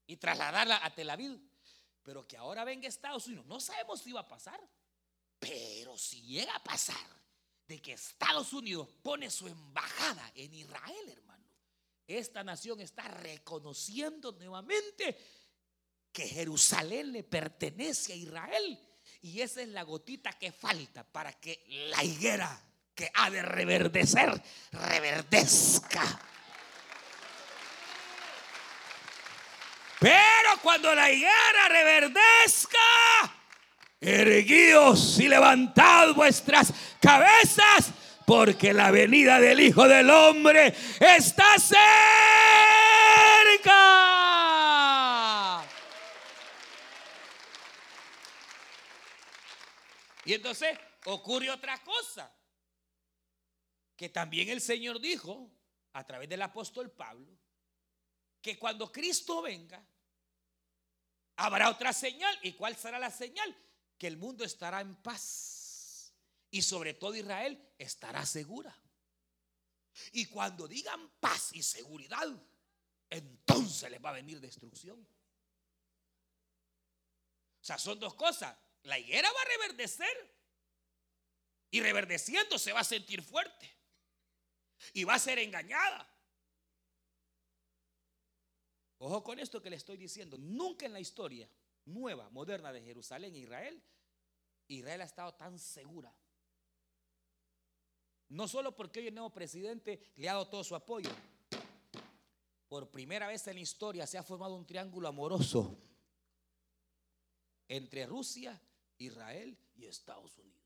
y 0.08 0.18
trasladarla 0.18 0.84
a 0.84 0.92
Tel 0.96 1.12
Aviv. 1.12 1.40
Pero 2.02 2.28
que 2.28 2.36
ahora 2.36 2.64
venga 2.64 2.88
Estados 2.88 3.28
Unidos, 3.28 3.46
no 3.46 3.60
sabemos 3.60 4.02
si 4.02 4.12
va 4.12 4.22
a 4.22 4.28
pasar, 4.28 4.60
pero 5.38 5.96
si 6.00 6.20
llega 6.24 6.56
a 6.56 6.64
pasar 6.64 7.23
de 7.68 7.82
que 7.82 7.94
Estados 7.94 8.54
Unidos 8.54 8.88
pone 9.02 9.30
su 9.30 9.48
embajada 9.48 10.32
en 10.36 10.54
Israel, 10.54 11.10
hermano, 11.10 11.44
esta 12.08 12.44
nación 12.44 12.82
está 12.82 13.08
reconociendo 13.08 14.34
nuevamente 14.34 15.18
que 16.12 16.28
Jerusalén 16.28 17.12
le 17.12 17.24
pertenece 17.24 18.14
a 18.14 18.16
Israel. 18.16 18.80
Y 19.22 19.42
esa 19.42 19.62
es 19.62 19.70
la 19.70 19.84
gotita 19.84 20.34
que 20.34 20.52
falta 20.52 21.04
para 21.04 21.34
que 21.34 21.64
la 21.90 22.04
higuera 22.04 22.62
que 22.94 23.10
ha 23.14 23.30
de 23.30 23.42
reverdecer, 23.42 24.42
reverdezca. 24.72 26.20
Pero 30.00 30.62
cuando 30.62 30.94
la 30.94 31.10
higuera 31.10 31.70
reverdezca, 31.70 32.78
erguíos 34.04 35.20
y 35.20 35.28
levantad 35.28 36.14
vuestras 36.14 36.74
cabezas, 37.00 37.92
porque 38.26 38.74
la 38.74 38.92
venida 38.92 39.40
del 39.40 39.60
Hijo 39.62 39.88
del 39.88 40.10
Hombre 40.10 40.76
está 41.00 41.58
cerca. 41.58 41.84
Y 50.26 50.34
entonces 50.34 50.78
ocurre 51.06 51.50
otra 51.50 51.82
cosa, 51.84 52.32
que 53.96 54.10
también 54.10 54.50
el 54.50 54.62
Señor 54.62 55.00
dijo 55.00 55.52
a 55.94 56.06
través 56.06 56.30
del 56.30 56.42
apóstol 56.42 56.92
Pablo, 56.92 57.32
que 58.42 58.58
cuando 58.58 58.92
Cristo 58.92 59.42
venga, 59.42 59.82
habrá 61.38 61.70
otra 61.70 61.94
señal. 61.94 62.38
¿Y 62.42 62.54
cuál 62.54 62.76
será 62.76 63.00
la 63.00 63.10
señal? 63.10 63.56
Que 64.04 64.08
el 64.08 64.18
mundo 64.18 64.44
estará 64.44 64.82
en 64.82 64.98
paz 64.98 66.14
y 66.52 66.62
sobre 66.62 66.94
todo 66.94 67.16
Israel 67.16 67.58
estará 67.78 68.26
segura. 68.26 68.78
Y 70.12 70.26
cuando 70.26 70.68
digan 70.68 71.10
paz 71.22 71.52
y 71.54 71.64
seguridad, 71.64 72.28
entonces 73.10 73.90
les 73.90 74.04
va 74.04 74.10
a 74.10 74.20
venir 74.20 74.42
destrucción. 74.42 75.00
O 77.62 77.64
sea, 77.64 77.78
son 77.78 77.98
dos 77.98 78.14
cosas. 78.16 78.54
La 78.82 79.00
higuera 79.00 79.32
va 79.32 79.42
a 79.42 79.58
reverdecer 79.58 80.36
y 81.72 81.80
reverdeciendo 81.80 82.60
se 82.60 82.74
va 82.74 82.82
a 82.82 82.84
sentir 82.84 83.24
fuerte 83.24 83.74
y 84.92 85.06
va 85.06 85.14
a 85.14 85.20
ser 85.20 85.40
engañada. 85.40 86.14
Ojo 88.98 89.24
con 89.24 89.40
esto 89.40 89.62
que 89.62 89.70
le 89.70 89.78
estoy 89.78 89.96
diciendo. 89.96 90.38
Nunca 90.38 90.88
en 90.88 90.92
la 90.92 91.00
historia 91.00 91.50
nueva, 91.86 92.30
moderna 92.30 92.72
de 92.72 92.82
Jerusalén 92.82 93.36
Israel, 93.36 93.82
Israel 94.68 95.02
ha 95.02 95.06
estado 95.06 95.34
tan 95.34 95.60
segura. 95.60 96.14
No 98.30 98.48
solo 98.48 98.76
porque 98.76 99.00
hoy 99.00 99.08
el 99.08 99.16
nuevo 99.16 99.32
presidente 99.32 100.12
le 100.16 100.30
ha 100.30 100.34
dado 100.34 100.48
todo 100.48 100.64
su 100.64 100.76
apoyo. 100.76 101.10
Por 102.68 102.90
primera 102.90 103.28
vez 103.28 103.46
en 103.48 103.56
la 103.56 103.62
historia 103.62 104.08
se 104.08 104.18
ha 104.18 104.24
formado 104.24 104.56
un 104.56 104.66
triángulo 104.66 105.08
amoroso 105.08 105.78
entre 107.68 108.06
Rusia, 108.06 108.60
Israel 108.98 109.58
y 109.76 109.86
Estados 109.86 110.38
Unidos. 110.38 110.64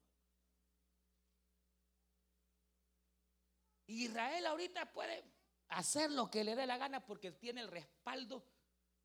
Israel 3.88 4.46
ahorita 4.46 4.92
puede 4.92 5.24
hacer 5.70 6.12
lo 6.12 6.30
que 6.30 6.44
le 6.44 6.56
dé 6.56 6.66
la 6.66 6.78
gana 6.78 7.06
porque 7.06 7.32
tiene 7.32 7.62
el 7.62 7.68
respaldo 7.68 8.46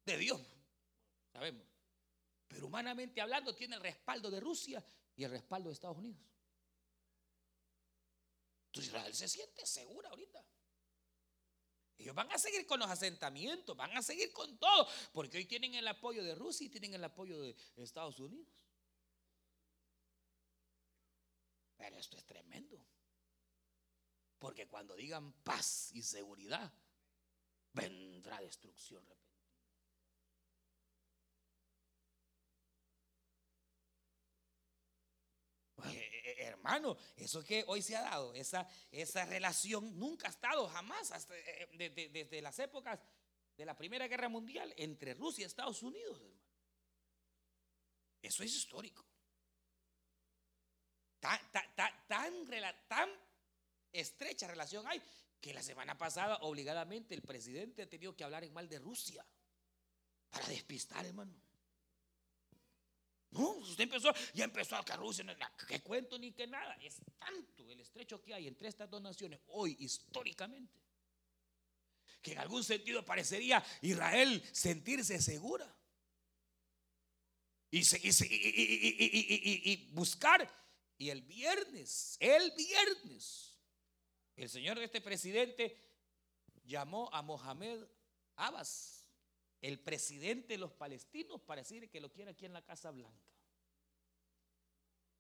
de 0.05 0.17
Dios. 0.19 0.41
Sabemos. 1.33 1.72
Pero 2.53 2.67
humanamente 2.67 3.21
hablando 3.23 3.55
tiene 3.55 3.77
el 3.77 3.81
respaldo 3.81 4.31
de 4.31 4.39
Rusia 4.39 4.85
y 5.17 5.25
el 5.25 5.31
respaldo 5.31 5.71
de 5.71 5.73
Estados 5.73 5.97
Unidos. 5.97 6.21
Entonces 8.67 8.93
Israel 8.93 9.15
se 9.15 9.27
siente 9.27 9.65
segura 9.65 10.11
ahorita. 10.11 10.45
Ellos 11.97 12.15
van 12.15 12.31
a 12.31 12.37
seguir 12.37 12.67
con 12.67 12.79
los 12.79 12.91
asentamientos, 12.91 13.75
van 13.75 13.97
a 13.97 14.03
seguir 14.03 14.33
con 14.33 14.59
todo, 14.59 14.87
porque 15.13 15.39
hoy 15.39 15.47
tienen 15.47 15.75
el 15.75 15.89
apoyo 15.89 16.23
de 16.23 16.35
Rusia 16.35 16.67
y 16.67 16.71
tienen 16.71 16.93
el 16.93 17.05
apoyo 17.05 17.41
de 17.41 17.57
Estados 17.77 18.19
Unidos. 18.19 18.53
Pero 21.79 21.97
esto 21.97 22.19
es 22.19 22.27
tremendo. 22.27 22.85
Porque 24.39 24.69
cuando 24.69 24.95
digan 24.95 25.33
paz 25.43 25.91
y 25.95 26.03
seguridad, 26.03 26.71
vendrá 27.73 28.41
destrucción 28.41 29.07
hermano, 36.39 36.97
eso 37.17 37.43
que 37.43 37.65
hoy 37.67 37.83
se 37.83 37.97
ha 37.97 38.03
dado, 38.03 38.35
esa, 38.35 38.69
esa 38.91 39.25
relación 39.25 39.99
nunca 39.99 40.29
ha 40.29 40.31
estado 40.31 40.69
jamás, 40.69 41.11
hasta, 41.11 41.37
eh, 41.37 41.69
desde, 42.13 42.43
las 42.43 42.59
épocas 42.59 43.01
de 43.57 43.65
la 43.65 43.77
Primera 43.77 44.09
Guerra 44.09 44.29
Mundial 44.29 44.73
entre 44.77 45.15
Rusia 45.15 45.43
y 45.43 45.47
Estados 45.47 45.83
Unidos, 45.83 46.21
hermano. 46.21 46.43
Eso 48.23 48.45
es 48.45 48.55
histórico. 48.55 49.05
Tan, 51.19 51.41
tan 52.07 53.11
estrecha 53.93 54.49
relación 54.49 54.87
hay 54.87 55.03
que 55.41 55.53
la 55.53 55.63
semana 55.63 55.99
pasada 55.99 56.37
obligadamente 56.43 57.15
el 57.15 57.23
presidente 57.23 57.83
ha 57.83 57.89
tenido 57.89 58.17
que 58.17 58.25
hablar 58.25 58.45
en 58.45 58.53
mal 58.53 58.69
de 58.69 58.79
Rusia 58.79 59.27
para 60.31 60.47
despistar, 60.47 61.05
hermano. 61.05 61.42
No, 63.33 63.49
usted 63.53 63.85
empezó, 63.85 64.13
ya 64.35 64.45
empezó 64.45 64.77
a 64.77 64.83
Rusia, 64.97 65.25
que 65.67 65.81
cuento 65.81 66.19
ni 66.19 66.33
que 66.33 66.47
nada. 66.47 66.77
Es 66.83 67.01
tanto 67.19 67.71
el 67.71 67.81
estrecho 67.81 68.23
que 68.23 68.35
hay 68.35 68.47
entre 68.47 68.69
estas 68.69 68.91
dos 68.91 69.01
naciones 69.01 69.41
hoy 69.49 69.75
históricamente, 69.81 70.79
que 72.21 72.33
en 72.33 72.39
algún 72.39 72.63
sentido 72.63 73.03
parecería 73.05 73.65
Israel 73.81 74.43
sentirse 74.53 75.21
segura. 75.21 75.75
Y, 77.71 77.81
y, 79.65 79.89
buscar 79.93 80.47
Y 80.99 81.09
el 81.09 81.23
viernes, 81.23 82.19
el 82.21 82.51
viernes, 82.51 83.59
el 84.37 84.51
señor 84.51 84.79
de 84.79 84.85
este 84.85 85.01
presidente 85.01 85.75
llamó 86.65 87.09
a 87.15 87.23
Mohamed 87.23 87.83
Abbas, 88.37 89.02
el 89.63 89.79
presidente 89.79 90.55
de 90.55 90.59
los 90.59 90.73
palestinos, 90.73 91.41
para 91.41 91.63
decir 91.63 91.89
que 91.89 92.01
lo 92.01 92.13
quiere 92.13 92.33
aquí 92.33 92.45
en 92.45 92.53
la 92.53 92.63
Casa 92.63 92.91
Blanca. 92.91 93.33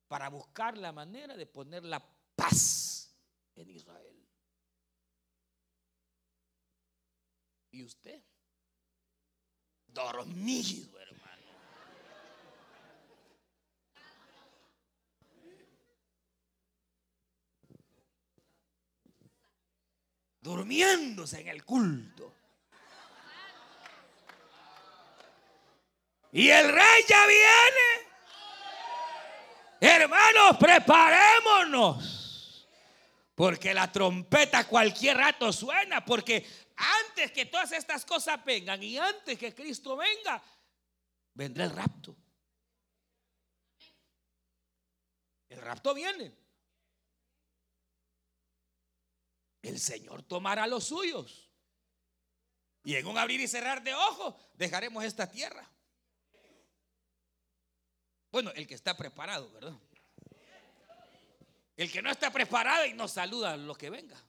Para 0.08 0.28
buscar 0.28 0.76
la 0.76 0.92
manera 0.92 1.36
de 1.36 1.46
poner 1.46 1.84
la 1.84 2.04
paz 2.34 3.16
en 3.54 3.70
Israel. 3.70 4.28
¿Y 7.70 7.84
usted? 7.84 8.22
Dormido, 9.86 10.98
hermano. 10.98 11.22
durmiéndose 20.42 21.40
en 21.40 21.48
el 21.48 21.64
culto. 21.64 22.41
Y 26.32 26.48
el 26.48 26.72
rey 26.72 27.04
ya 27.08 27.26
viene. 27.26 28.08
Hermanos, 29.80 30.56
preparémonos. 30.58 32.68
Porque 33.34 33.74
la 33.74 33.90
trompeta 33.90 34.66
cualquier 34.66 35.18
rato 35.18 35.52
suena. 35.52 36.04
Porque 36.04 36.46
antes 36.76 37.32
que 37.32 37.46
todas 37.46 37.72
estas 37.72 38.04
cosas 38.04 38.42
vengan 38.44 38.82
y 38.82 38.98
antes 38.98 39.38
que 39.38 39.54
Cristo 39.54 39.96
venga, 39.96 40.42
vendrá 41.34 41.64
el 41.64 41.70
rapto. 41.70 42.16
El 45.48 45.60
rapto 45.60 45.94
viene. 45.94 46.42
el 49.62 49.78
Señor 49.78 50.22
tomará 50.24 50.66
los 50.66 50.84
suyos. 50.84 51.48
Y 52.84 52.96
en 52.96 53.06
un 53.06 53.16
abrir 53.16 53.40
y 53.40 53.46
cerrar 53.46 53.82
de 53.82 53.94
ojos 53.94 54.34
dejaremos 54.54 55.04
esta 55.04 55.30
tierra. 55.30 55.68
Bueno, 58.32 58.50
el 58.56 58.66
que 58.66 58.74
está 58.74 58.96
preparado, 58.96 59.50
¿verdad? 59.52 59.74
El 61.76 61.92
que 61.92 62.02
no 62.02 62.10
está 62.10 62.32
preparado 62.32 62.86
y 62.86 62.94
nos 62.94 63.12
saluda 63.12 63.52
a 63.52 63.56
los 63.56 63.78
que 63.78 63.90
venga. 63.90 64.20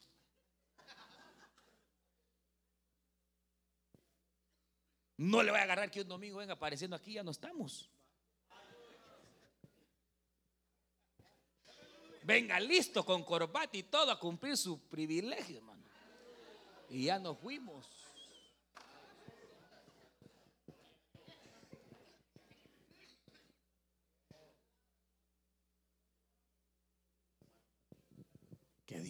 No 5.17 5.41
le 5.41 5.51
voy 5.51 5.59
a 5.59 5.63
agarrar 5.63 5.89
que 5.89 6.01
un 6.01 6.07
domingo 6.07 6.37
venga 6.37 6.53
apareciendo 6.53 6.95
aquí, 6.95 7.13
ya 7.13 7.23
no 7.23 7.31
estamos. 7.31 7.89
venga 12.23 12.59
listo 12.59 13.05
con 13.05 13.23
corbata 13.23 13.77
y 13.77 13.83
todo 13.83 14.11
a 14.11 14.19
cumplir 14.19 14.57
su 14.57 14.79
privilegio, 14.87 15.57
hermano. 15.57 15.83
Y 16.89 17.05
ya 17.05 17.19
nos 17.19 17.37
fuimos. 17.37 18.02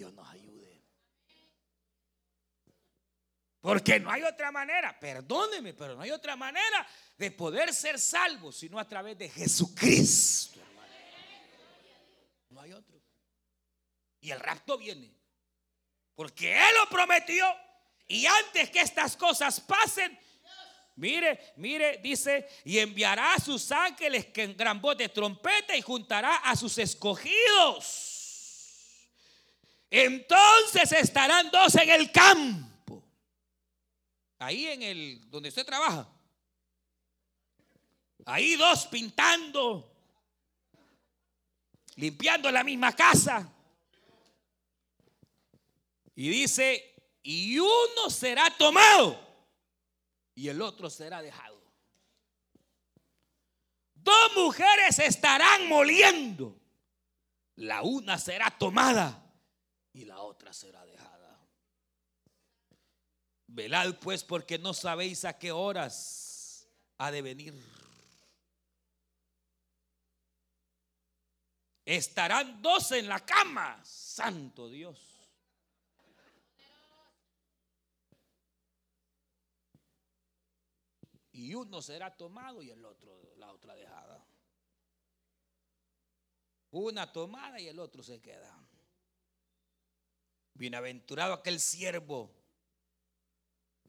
Dios 0.03 0.13
nos 0.15 0.29
ayude. 0.29 0.83
Porque 3.61 4.01
no 4.01 4.11
hay 4.11 4.21
otra 4.23 4.51
manera, 4.51 4.99
perdóneme, 4.99 5.73
pero 5.73 5.95
no 5.95 6.01
hay 6.01 6.11
otra 6.11 6.35
manera 6.35 6.85
de 7.17 7.31
poder 7.31 7.73
ser 7.73 7.97
salvo 7.97 8.51
sino 8.51 8.77
a 8.77 8.85
través 8.85 9.17
de 9.17 9.29
Jesucristo. 9.29 10.59
No 12.49 12.59
hay 12.59 12.73
otro. 12.73 13.01
Y 14.19 14.31
el 14.31 14.41
rapto 14.41 14.77
viene. 14.77 15.15
Porque 16.15 16.51
Él 16.51 16.75
lo 16.75 16.89
prometió. 16.89 17.45
Y 18.05 18.25
antes 18.25 18.69
que 18.71 18.81
estas 18.81 19.15
cosas 19.15 19.61
pasen, 19.61 20.19
mire, 20.97 21.53
mire, 21.55 21.99
dice, 21.99 22.45
y 22.65 22.77
enviará 22.79 23.35
a 23.35 23.39
sus 23.39 23.71
ángeles 23.71 24.25
que 24.25 24.43
en 24.43 24.57
gran 24.57 24.81
voz 24.81 24.97
de 24.97 25.07
trompeta 25.07 25.77
y 25.77 25.81
juntará 25.81 26.35
a 26.35 26.57
sus 26.57 26.77
escogidos. 26.77 28.12
Entonces 29.95 30.91
estarán 30.91 31.51
dos 31.51 31.75
en 31.75 31.87
el 31.87 32.11
campo. 32.11 33.03
Ahí 34.39 34.65
en 34.65 34.81
el 34.81 35.29
donde 35.29 35.49
usted 35.49 35.63
trabaja. 35.63 36.09
Ahí 38.25 38.55
dos 38.55 38.87
pintando, 38.87 39.95
limpiando 41.97 42.49
la 42.49 42.63
misma 42.63 42.95
casa. 42.95 43.47
Y 46.15 46.27
dice, 46.27 46.95
y 47.21 47.59
uno 47.59 48.09
será 48.09 48.49
tomado 48.57 49.19
y 50.33 50.47
el 50.47 50.59
otro 50.63 50.89
será 50.89 51.21
dejado. 51.21 51.61
Dos 53.93 54.35
mujeres 54.37 54.97
estarán 54.97 55.69
moliendo. 55.69 56.59
La 57.57 57.83
una 57.83 58.17
será 58.17 58.49
tomada 58.49 59.22
y 59.93 60.05
la 60.05 60.19
otra 60.19 60.51
será 60.53 60.85
dejada. 60.85 61.39
Velad 63.47 63.95
pues 63.99 64.23
porque 64.23 64.57
no 64.57 64.73
sabéis 64.73 65.25
a 65.25 65.37
qué 65.37 65.51
horas 65.51 66.67
ha 66.97 67.11
de 67.11 67.21
venir. 67.21 67.53
Estarán 71.85 72.61
dos 72.61 72.91
en 72.93 73.07
la 73.07 73.19
cama, 73.25 73.81
santo 73.83 74.69
Dios. 74.69 75.13
y 81.33 81.55
uno 81.55 81.81
será 81.81 82.15
tomado 82.15 82.61
y 82.61 82.69
el 82.69 82.85
otro, 82.85 83.35
la 83.37 83.51
otra 83.51 83.75
dejada. 83.75 84.23
Una 86.71 87.11
tomada 87.11 87.59
y 87.59 87.67
el 87.67 87.79
otro 87.79 88.01
se 88.03 88.21
queda. 88.21 88.55
Bienaventurado 90.55 91.33
aquel 91.33 91.59
siervo, 91.59 92.31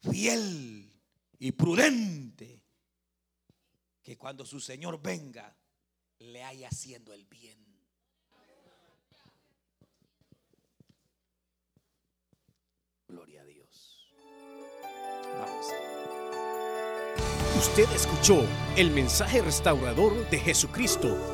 fiel 0.01 0.91
y 1.39 1.53
prudente, 1.53 2.63
que 4.03 4.17
cuando 4.17 4.45
su 4.47 4.61
Señor 4.61 5.01
venga, 5.01 5.57
le 6.19 6.43
haya 6.43 6.69
haciendo 6.69 7.13
el 7.13 7.25
bien. 7.27 7.63
Gloria 13.09 13.43
a 13.43 13.45
Dios. 13.45 14.09
Vamos. 15.39 15.67
Usted 17.57 17.89
escuchó 17.95 18.47
el 18.77 18.91
mensaje 18.91 19.41
restaurador 19.43 20.29
de 20.31 20.39
Jesucristo 20.39 21.34